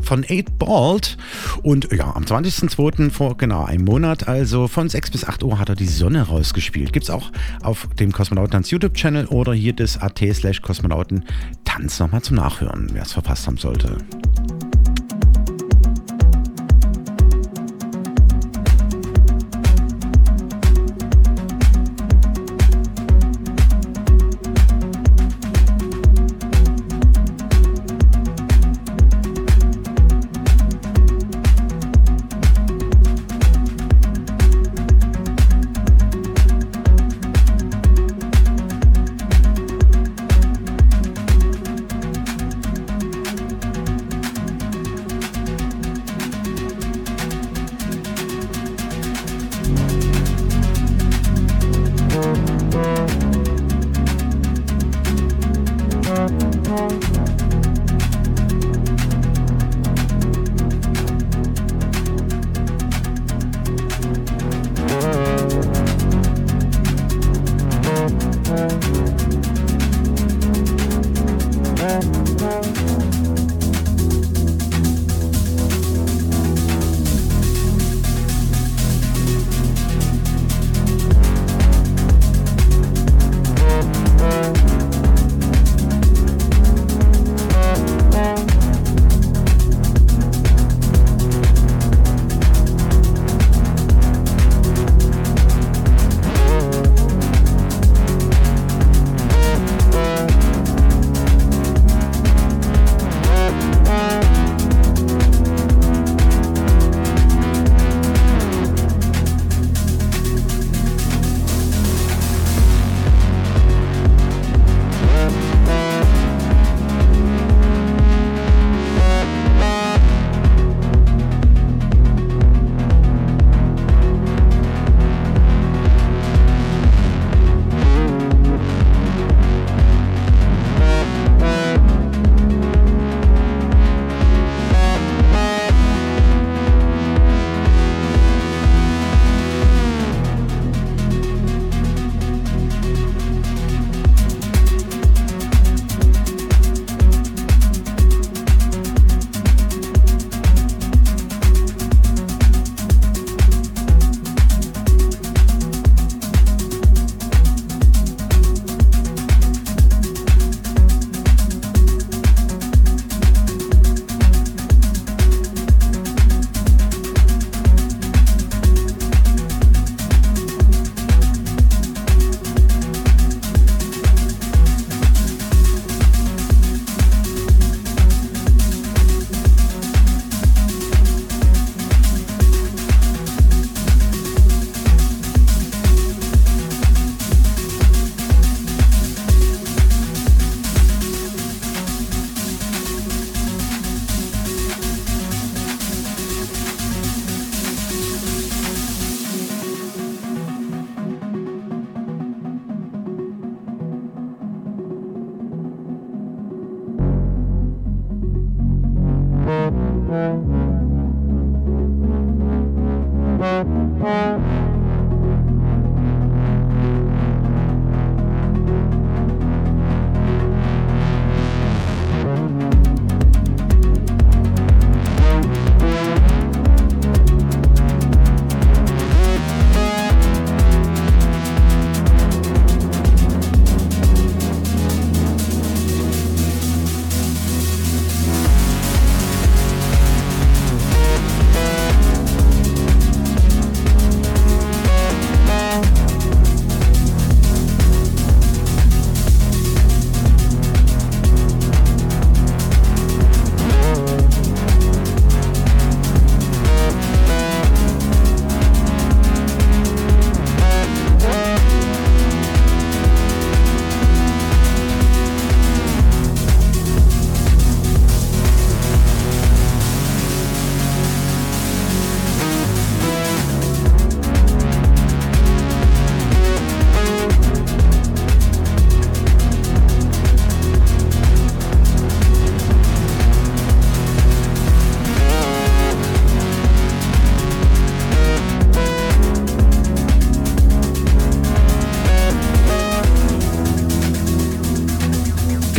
[0.02, 1.18] von 8 Bald
[1.64, 3.12] und ja, am 20.02.
[3.12, 6.94] vor genau einem Monat, also von 6 bis 8 Uhr hat er die Sonne rausgespielt.
[6.94, 7.32] Gibt es auch
[7.62, 13.14] auf dem Kosmonautentanz YouTube-Channel oder hier das AT slash Kosmonautentanz nochmal zum Nachhören, wer es
[13.14, 13.98] verpasst haben sollte.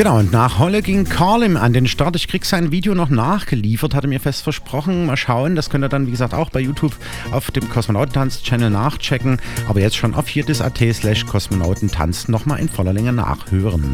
[0.01, 2.17] Genau, und nach Holle ging Carlim an den Start.
[2.17, 5.05] Ich krieg sein Video noch nachgeliefert, hatte mir fest versprochen.
[5.05, 6.97] Mal schauen, das könnt ihr dann, wie gesagt, auch bei YouTube
[7.33, 9.43] auf dem Kosmonautentanz-Channel nachchecken.
[9.69, 13.93] Aber jetzt schon auf viertes.at slash Kosmonautentanz nochmal in voller Länge nachhören.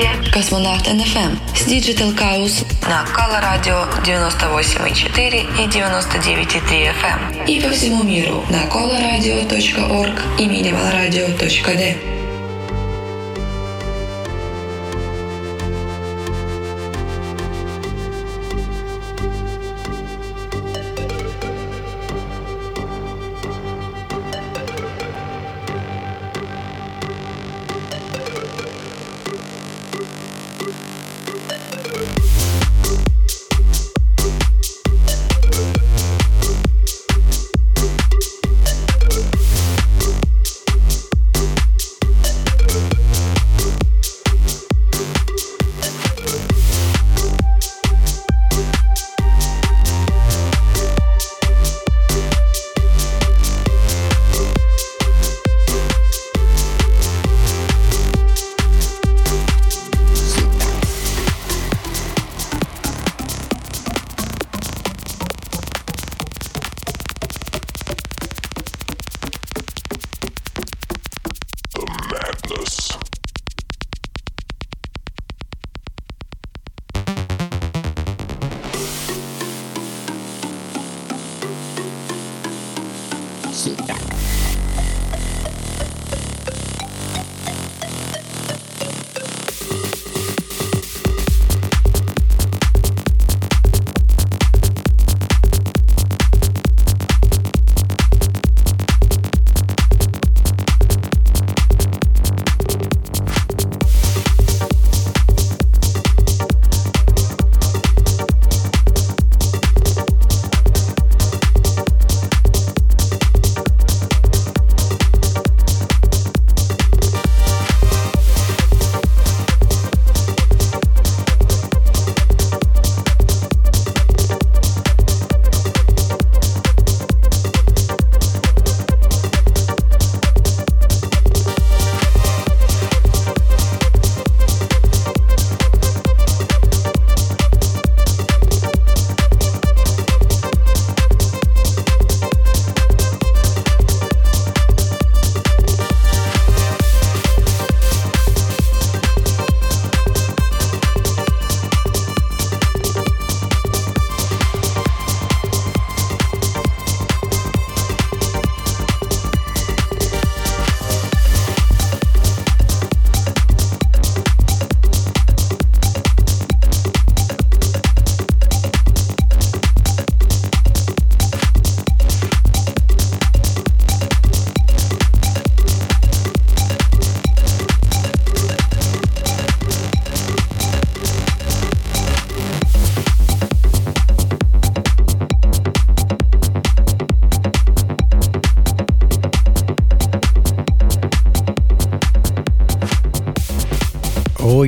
[0.00, 2.64] Слушаете Космонавт НФМ с Digital Chaos.
[2.88, 8.44] На Кала Радио 98,4 и 99,3 FM и по всему миру.
[8.50, 12.19] На colaradio.org и minimalradio.d.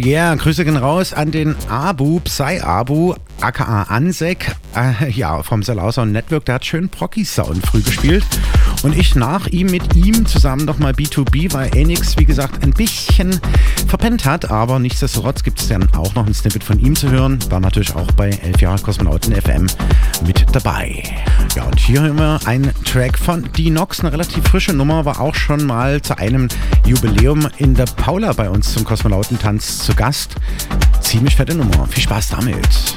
[0.04, 6.06] yeah, Grüße gehen raus an den Abu, Psy Abu, aka Ansek, äh, ja, vom Salauser
[6.06, 8.24] Network, der hat schön Procky-Sound früh gespielt.
[8.82, 13.38] Und ich nach ihm mit ihm zusammen nochmal B2B, weil Enix, wie gesagt, ein bisschen
[13.86, 17.38] verpennt hat, aber nichtsdestotrotz gibt es dann auch noch ein Snippet von ihm zu hören.
[17.50, 19.66] War natürlich auch bei 11 Jahre Kosmonauten FM
[20.26, 21.02] mit dabei.
[21.54, 25.66] Ja, und hier wir einen Track von Dinox, eine relativ frische Nummer, war auch schon
[25.66, 26.48] mal zu einem
[26.86, 30.36] Jubiläum in der Paula bei uns zum Kosmonautentanz zu Gast.
[31.02, 31.86] Ziemlich fette Nummer.
[31.88, 32.96] Viel Spaß damit.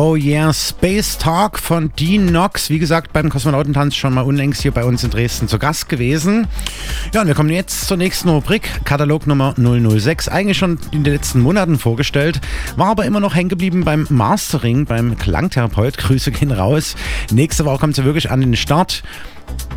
[0.00, 2.70] Oh yeah, Space Talk von Dean Knox.
[2.70, 6.46] Wie gesagt, beim Kosmonautentanz schon mal unlängst hier bei uns in Dresden zu Gast gewesen.
[7.12, 10.28] Ja, und wir kommen jetzt zur nächsten Rubrik, Katalog Nummer 006.
[10.28, 12.40] Eigentlich schon in den letzten Monaten vorgestellt,
[12.76, 15.98] war aber immer noch hängen geblieben beim Mastering, beim Klangtherapeut.
[15.98, 16.94] Grüße gehen raus.
[17.32, 19.02] Nächste Woche kommt sie wirklich an den Start.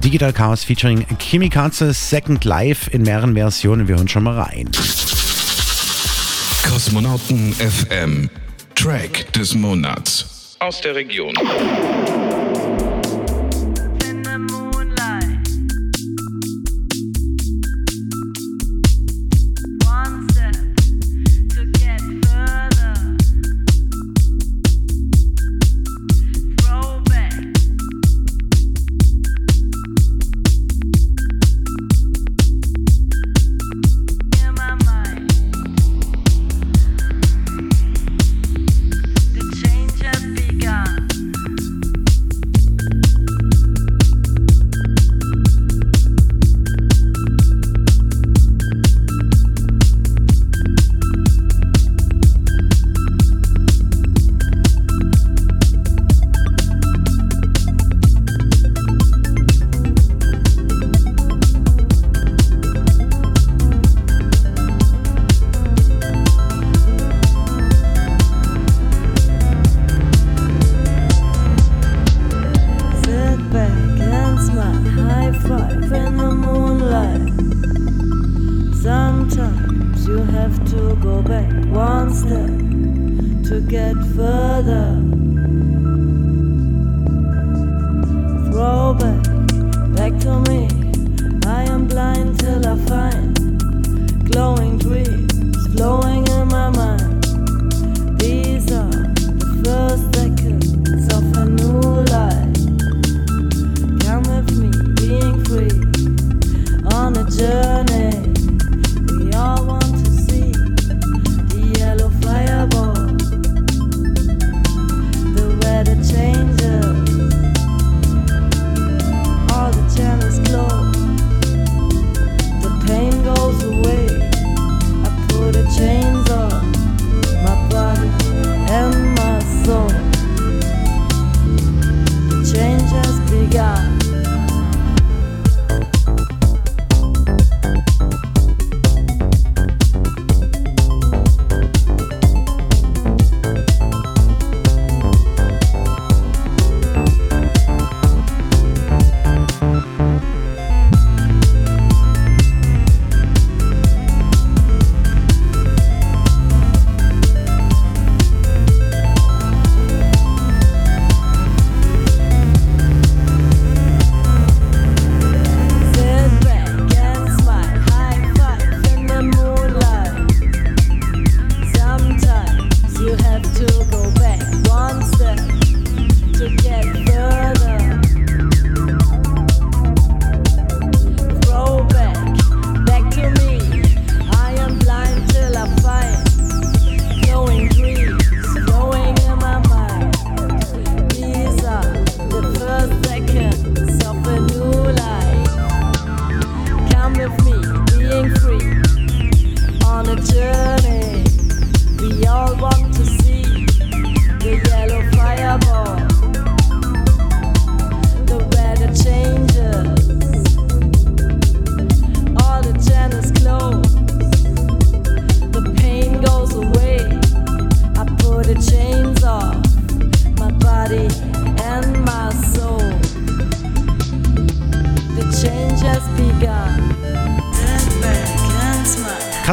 [0.03, 3.87] Digital Chaos featuring Kimikaze Second Life in mehreren Versionen.
[3.87, 4.69] Wir hören schon mal rein.
[6.69, 8.29] Kosmonauten FM.
[8.81, 10.55] Track des Monats.
[10.57, 11.35] Aus der Region.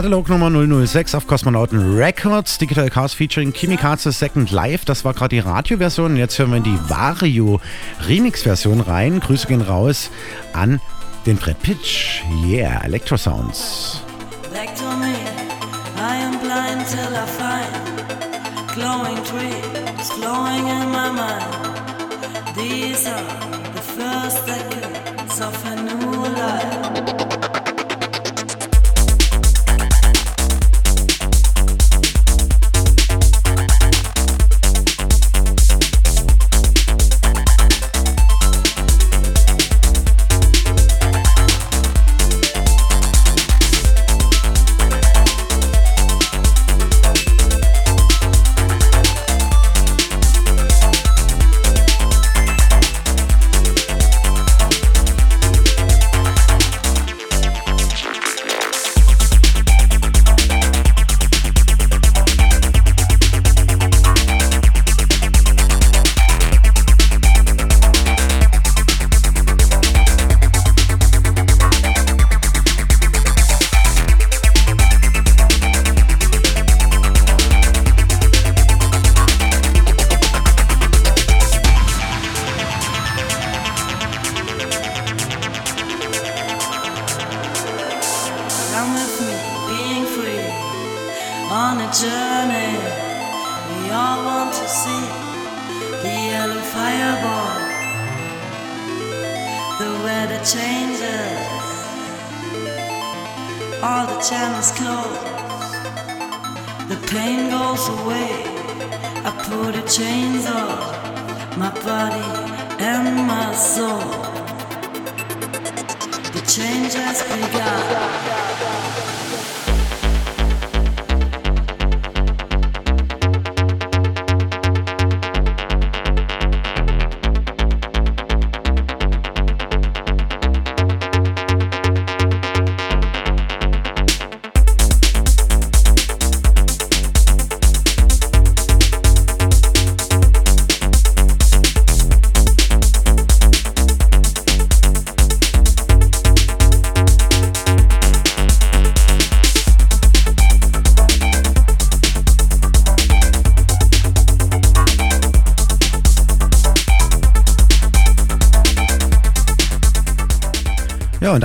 [0.09, 4.87] Katalog Nummer 006 auf Kosmonauten Records, Digital Chaos featuring Kimikaze Second Life.
[4.87, 6.17] Das war gerade die Radioversion.
[6.17, 7.61] Jetzt hören wir in die Vario
[8.09, 9.21] Remix-Version rein.
[9.21, 10.11] Grüße gehen raus
[10.55, 10.81] an
[11.27, 12.23] den Brett Pitch.
[12.47, 13.88] Yeah, Electro Sounds.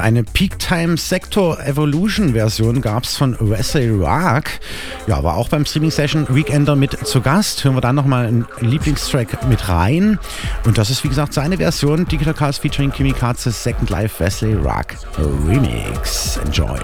[0.03, 4.43] Eine Peak Time Sector Evolution Version gab es von Wesley Rock.
[5.07, 7.63] Ja, war auch beim Streaming Session Weekender mit zu Gast.
[7.63, 10.19] Hören wir dann nochmal einen Lieblingstrack mit rein.
[10.65, 14.53] Und das ist wie gesagt seine Version Digital Cars featuring Kimi Katzes Second Life Wesley
[14.55, 14.88] Rock
[15.47, 16.38] Remix.
[16.45, 16.80] Enjoy.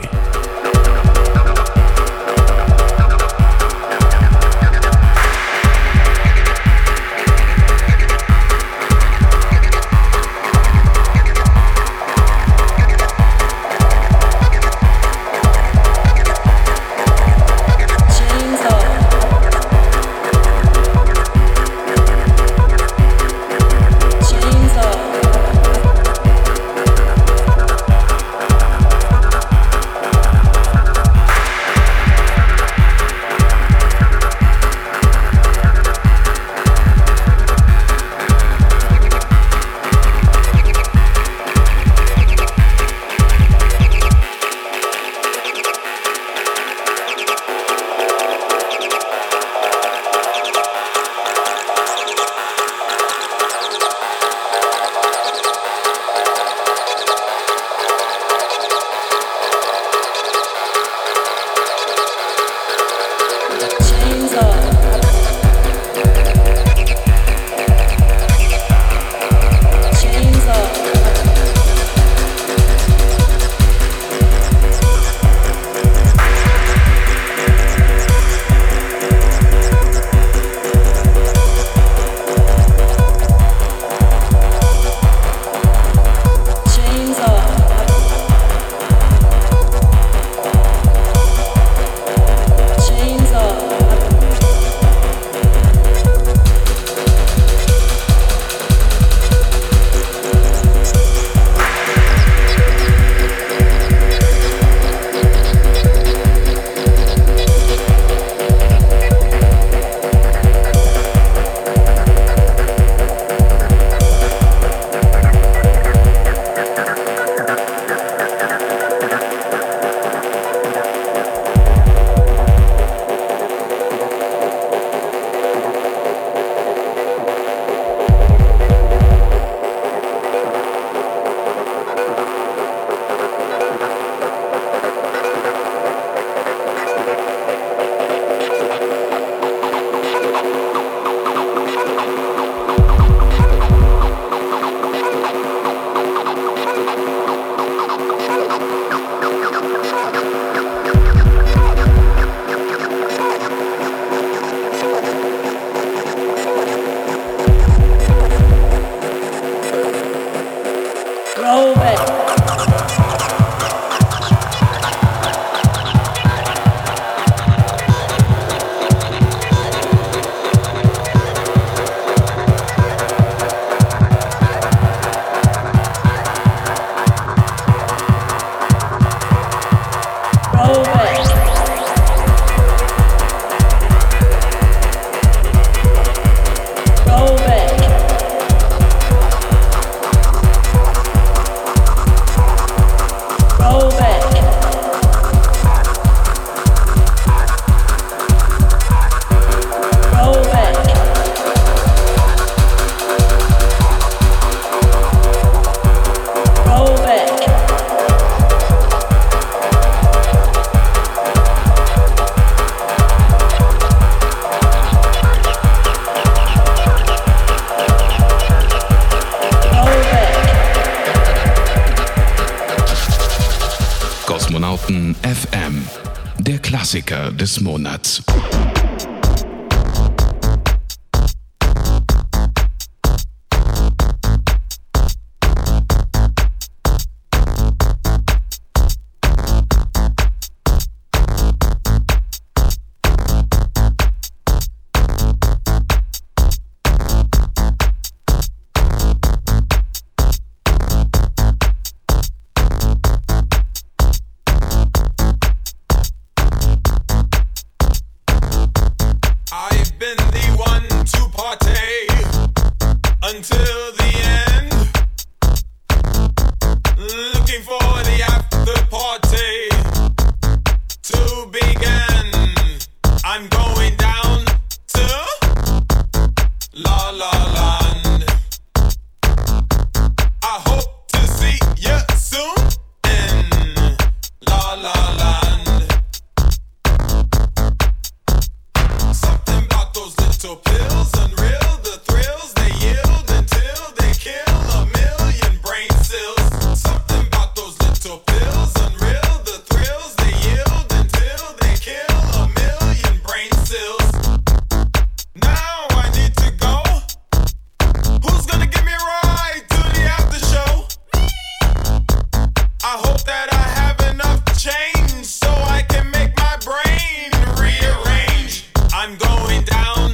[319.22, 320.09] Ja,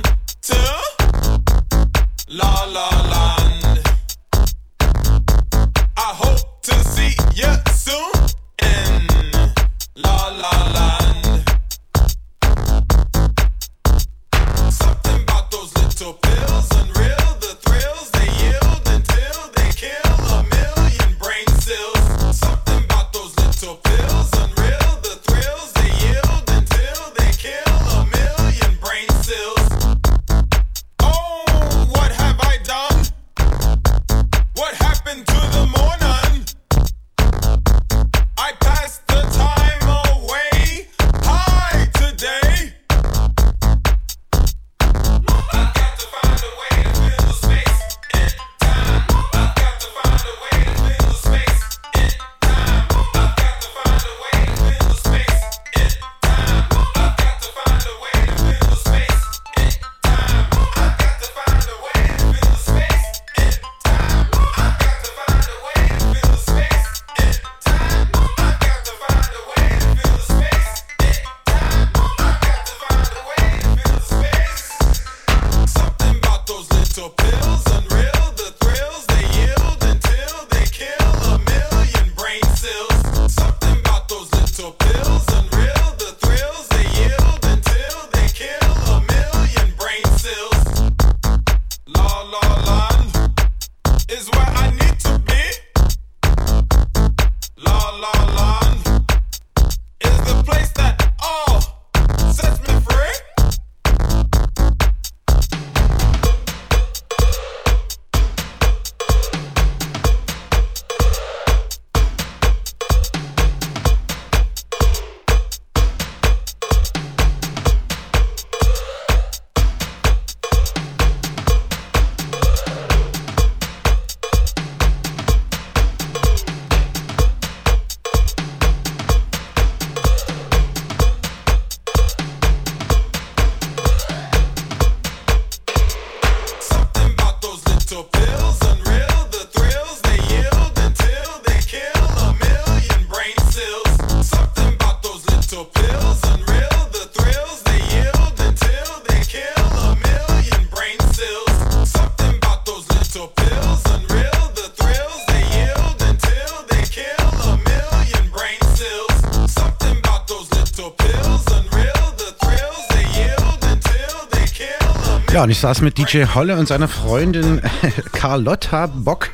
[165.45, 167.61] und ich saß mit DJ Holle und seiner Freundin
[168.13, 169.29] Carlotta Bock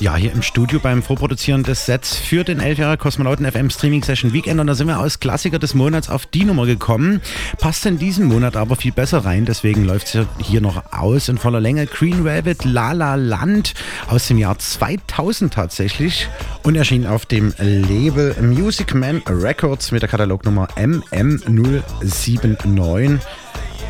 [0.00, 4.02] ja, hier im Studio beim Vorproduzieren des Sets für den 11 Jahre Kosmonauten FM Streaming
[4.02, 4.58] Session Weekend.
[4.58, 7.20] Und da sind wir aus Klassiker des Monats auf die Nummer gekommen.
[7.60, 11.38] Passt in diesem Monat aber viel besser rein, deswegen läuft es hier noch aus in
[11.38, 11.86] voller Länge.
[11.86, 13.74] Green Rabbit La La Land
[14.08, 16.28] aus dem Jahr 2000 tatsächlich
[16.64, 23.20] und erschien auf dem Label Music Man Records mit der Katalognummer MM079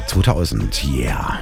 [0.06, 0.84] 2000.
[0.84, 1.40] Yeah.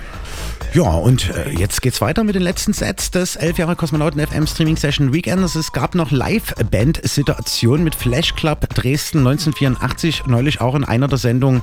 [0.72, 4.46] Ja, und äh, jetzt geht's weiter mit den letzten Sets des 11 Jahre Kosmonauten FM
[4.46, 5.56] Streaming Session Weekends.
[5.56, 11.62] Es gab noch Live-Band-Situationen mit Flash Club Dresden 1984, neulich auch in einer der Sendungen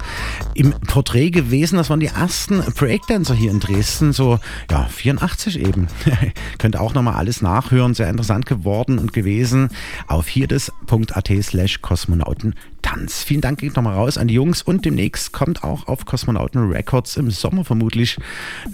[0.56, 1.78] im Porträt gewesen.
[1.78, 5.88] Das waren die ersten Breakdancer hier in Dresden, so ja, 84 eben.
[6.57, 9.69] Könnt auch nochmal alles nachhören, sehr interessant geworden und gewesen
[10.07, 12.56] auf hierdes.at slash Kosmonauten
[12.87, 13.23] Tanz.
[13.23, 17.16] Vielen Dank geht nochmal raus an die Jungs und demnächst kommt auch auf Kosmonauten Records
[17.16, 18.19] im Sommer vermutlich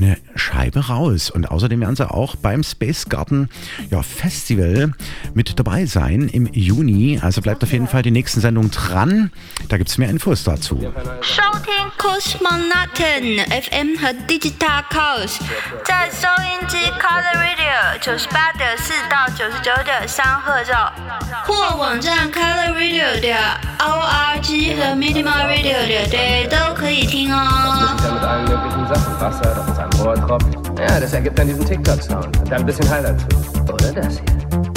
[0.00, 1.30] eine Scheibe raus.
[1.30, 3.50] Und außerdem werden sie auch beim Space Garden
[3.90, 4.94] ja, Festival
[5.34, 7.20] mit dabei sein im Juni.
[7.22, 9.30] Also bleibt auf jeden Fall die nächsten Sendungen dran.
[9.68, 10.80] Da gibt es mehr Infos dazu.
[11.20, 15.38] 收听 Cosmonauten FM 和 Digital Chaos，
[15.84, 20.90] 在收音机 Color Radio 九十八点四到九十九点三赫兆，
[21.46, 23.36] 或网站 Color Radio 点
[23.78, 27.96] org 和 Minimal Radio 点 day 都可以听哦。
[28.12, 29.20] mit allen möglichen Sachen.
[29.20, 30.44] Wasser, das ist ein Rohrtropf.
[30.78, 32.36] Ja, das ergibt dann diesen TikTok-Sound.
[32.38, 33.72] Und dann ein bisschen Highlight zu.
[33.72, 34.71] Oder das hier.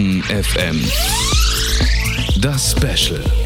[0.00, 0.82] Kosmonauten FM.
[2.40, 3.39] Das Special.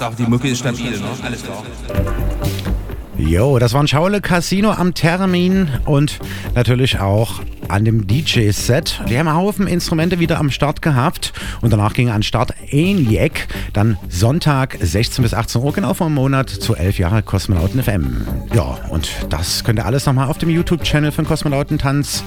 [0.00, 1.08] Hauptsache die Mucke ist stabil, ne?
[1.24, 1.64] Alles klar.
[3.16, 6.20] Jo, das war ein Schaule Casino am Termin und
[6.54, 9.00] natürlich auch an dem DJ-Set.
[9.08, 13.48] Wir haben einen Haufen Instrumente wieder am Start gehabt und danach ging an Start ENIAC.
[13.72, 18.24] Dann Sonntag 16 bis 18 Uhr, genau vor einem Monat zu 11 Jahre Kosmonauten FM.
[18.54, 22.22] Ja, und das könnt ihr alles nochmal auf dem YouTube-Channel von Kosmonautentanz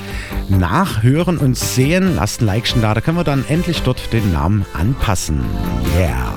[0.50, 2.16] nachhören und sehen.
[2.18, 5.46] Lasst ein Like da, da können wir dann endlich dort den Namen anpassen.
[5.98, 6.34] Yeah.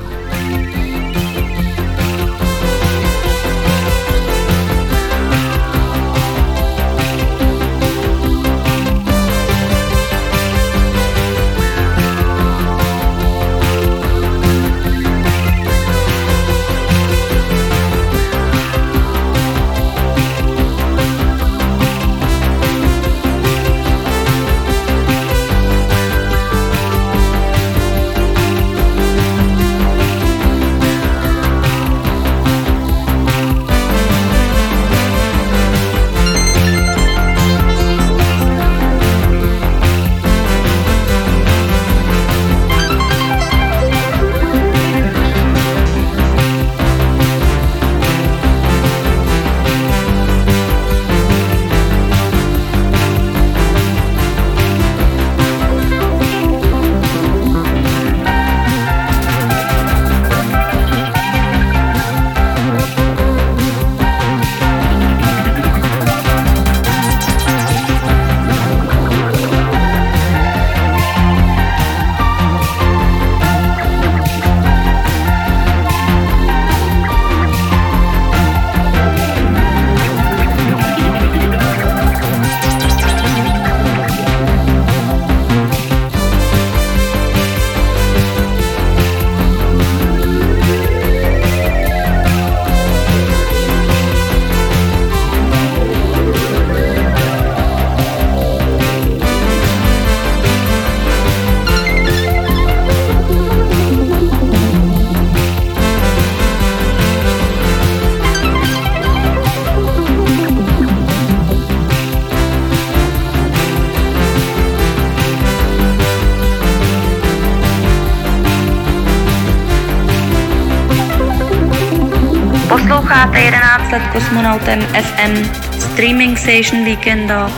[124.64, 125.34] Kosmonautem FM
[125.80, 127.50] Streaming Station Weekendo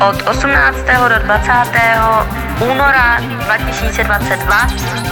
[0.00, 0.78] od 18.
[1.08, 1.52] do 20.
[2.60, 4.66] února 2022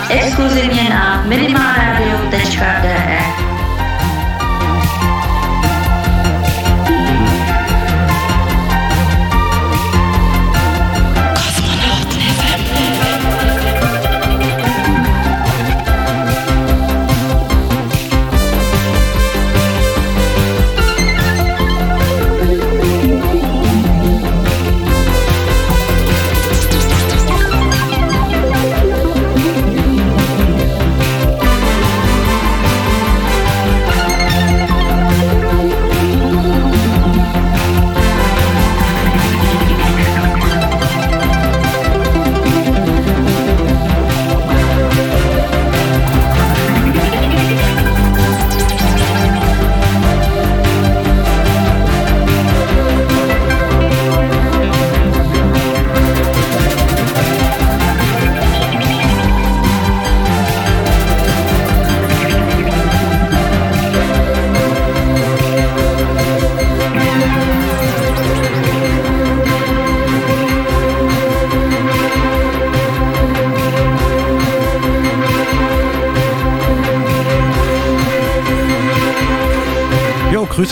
[0.09, 3.54] exkluzivně na minimalradio.de.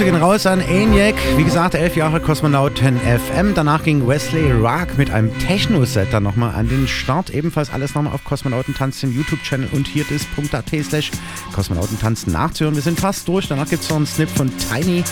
[0.03, 1.15] Grüße gehen raus an ENIAC.
[1.37, 3.55] Wie gesagt, elf Jahre Kosmonauten FM.
[3.55, 7.31] Danach ging Wesley Rock mit einem Techno-Set dann nochmal an den Start.
[7.31, 11.13] Ebenfalls alles nochmal auf Kosmonautentanz im YouTube-Channel und hier ist.at slash
[11.55, 12.75] Kosmonautentanz nachzuhören.
[12.75, 13.47] Wir sind fast durch.
[13.47, 15.05] Danach gibt es noch einen Snip von Tiny.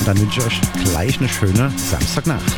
[0.00, 0.60] Und dann wünsche ich euch
[0.92, 2.52] gleich eine schöne Samstagnacht.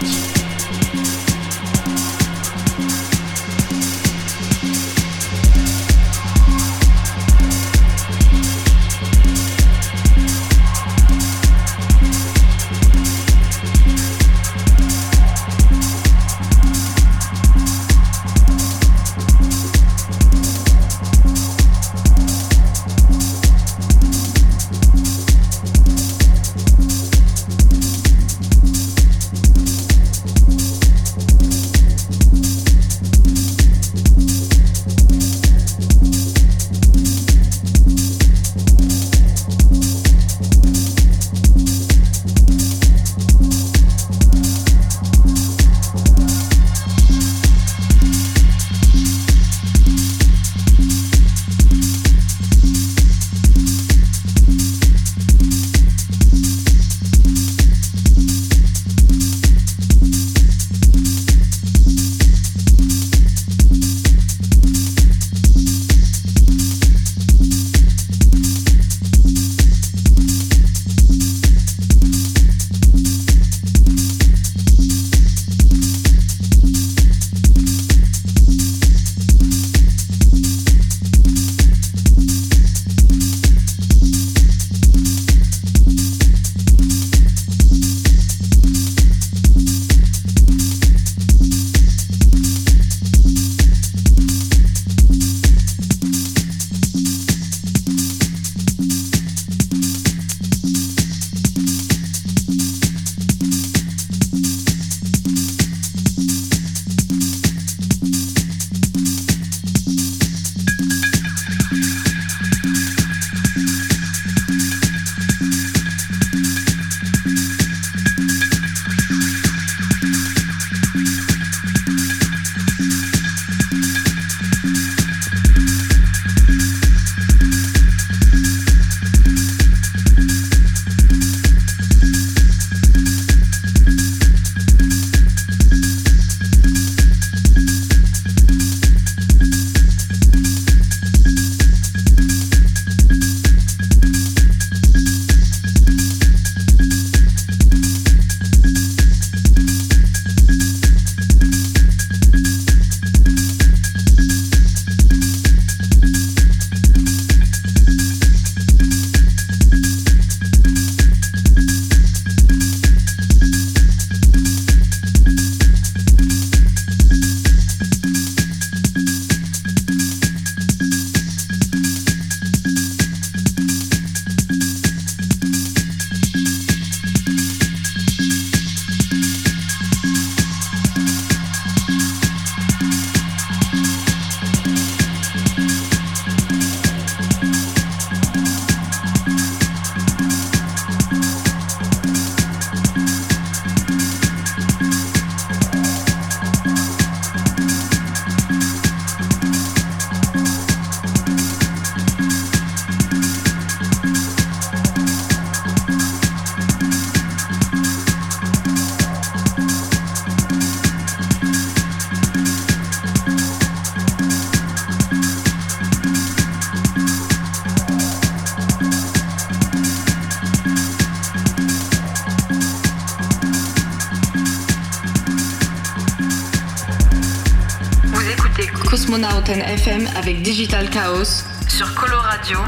[230.26, 232.58] Avec Digital Chaos sur Colo Radio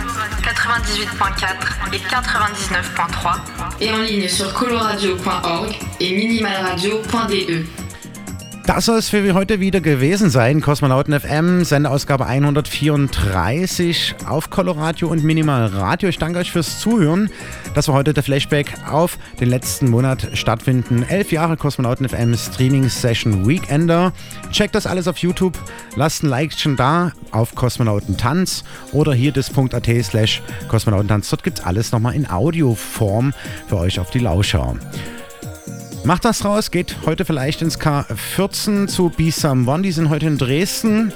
[0.42, 7.64] 98.4 et 99.3 et en ligne sur coloradio.org et minimalradio.de.
[8.68, 10.60] Das soll es für heute wieder gewesen sein.
[10.60, 16.10] Kosmonauten FM, Sendeausgabe 134 auf Coloradio und Minimal Radio.
[16.10, 17.30] Ich danke euch fürs Zuhören.
[17.74, 21.02] Das war heute der Flashback auf den letzten Monat stattfinden.
[21.02, 24.12] Elf Jahre Kosmonauten FM Streaming Session Weekender.
[24.52, 25.56] Checkt das alles auf YouTube.
[25.96, 31.30] Lasst ein Like schon da auf Kosmonautentanz oder hier das.at slash Kosmonautentanz.
[31.30, 33.32] Dort gibt es alles nochmal in Audioform
[33.68, 34.74] für euch auf die Lauscher.
[36.04, 40.38] Macht das raus, geht heute vielleicht ins K14 zu Be Someone, die sind heute in
[40.38, 41.12] Dresden.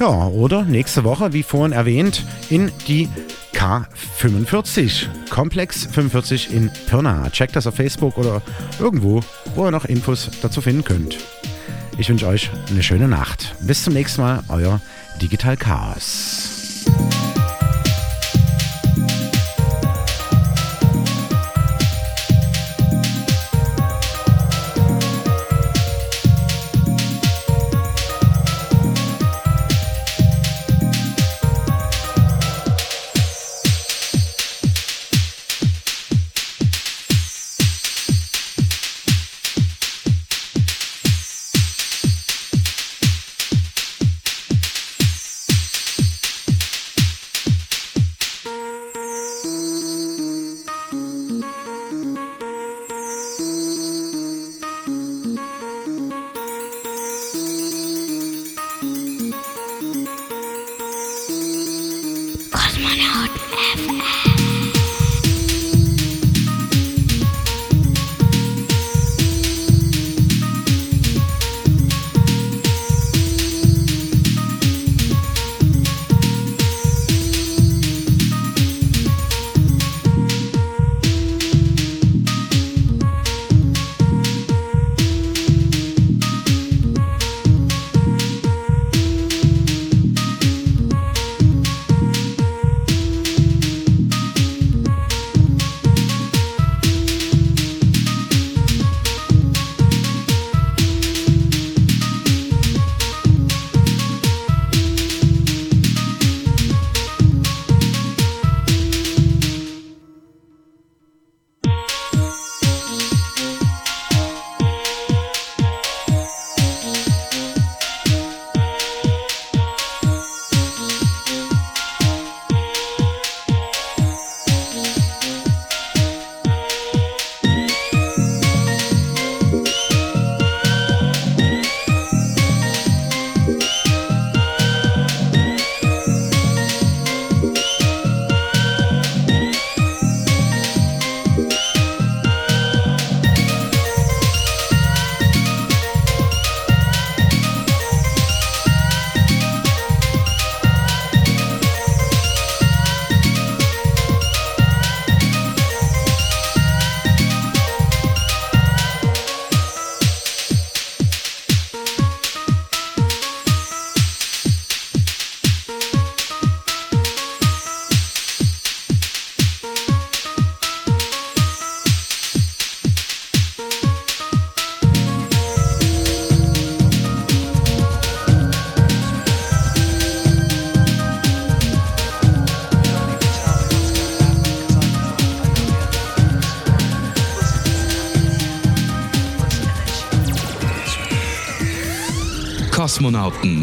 [0.00, 3.08] Ja, oder nächste Woche, wie vorhin erwähnt, in die
[3.52, 5.06] K45.
[5.30, 7.28] Komplex 45 in Pirna.
[7.30, 8.42] Checkt das auf Facebook oder
[8.80, 9.20] irgendwo,
[9.54, 11.18] wo ihr noch Infos dazu finden könnt.
[11.98, 13.54] Ich wünsche euch eine schöne Nacht.
[13.60, 14.80] Bis zum nächsten Mal, euer
[15.20, 16.82] Digital Chaos.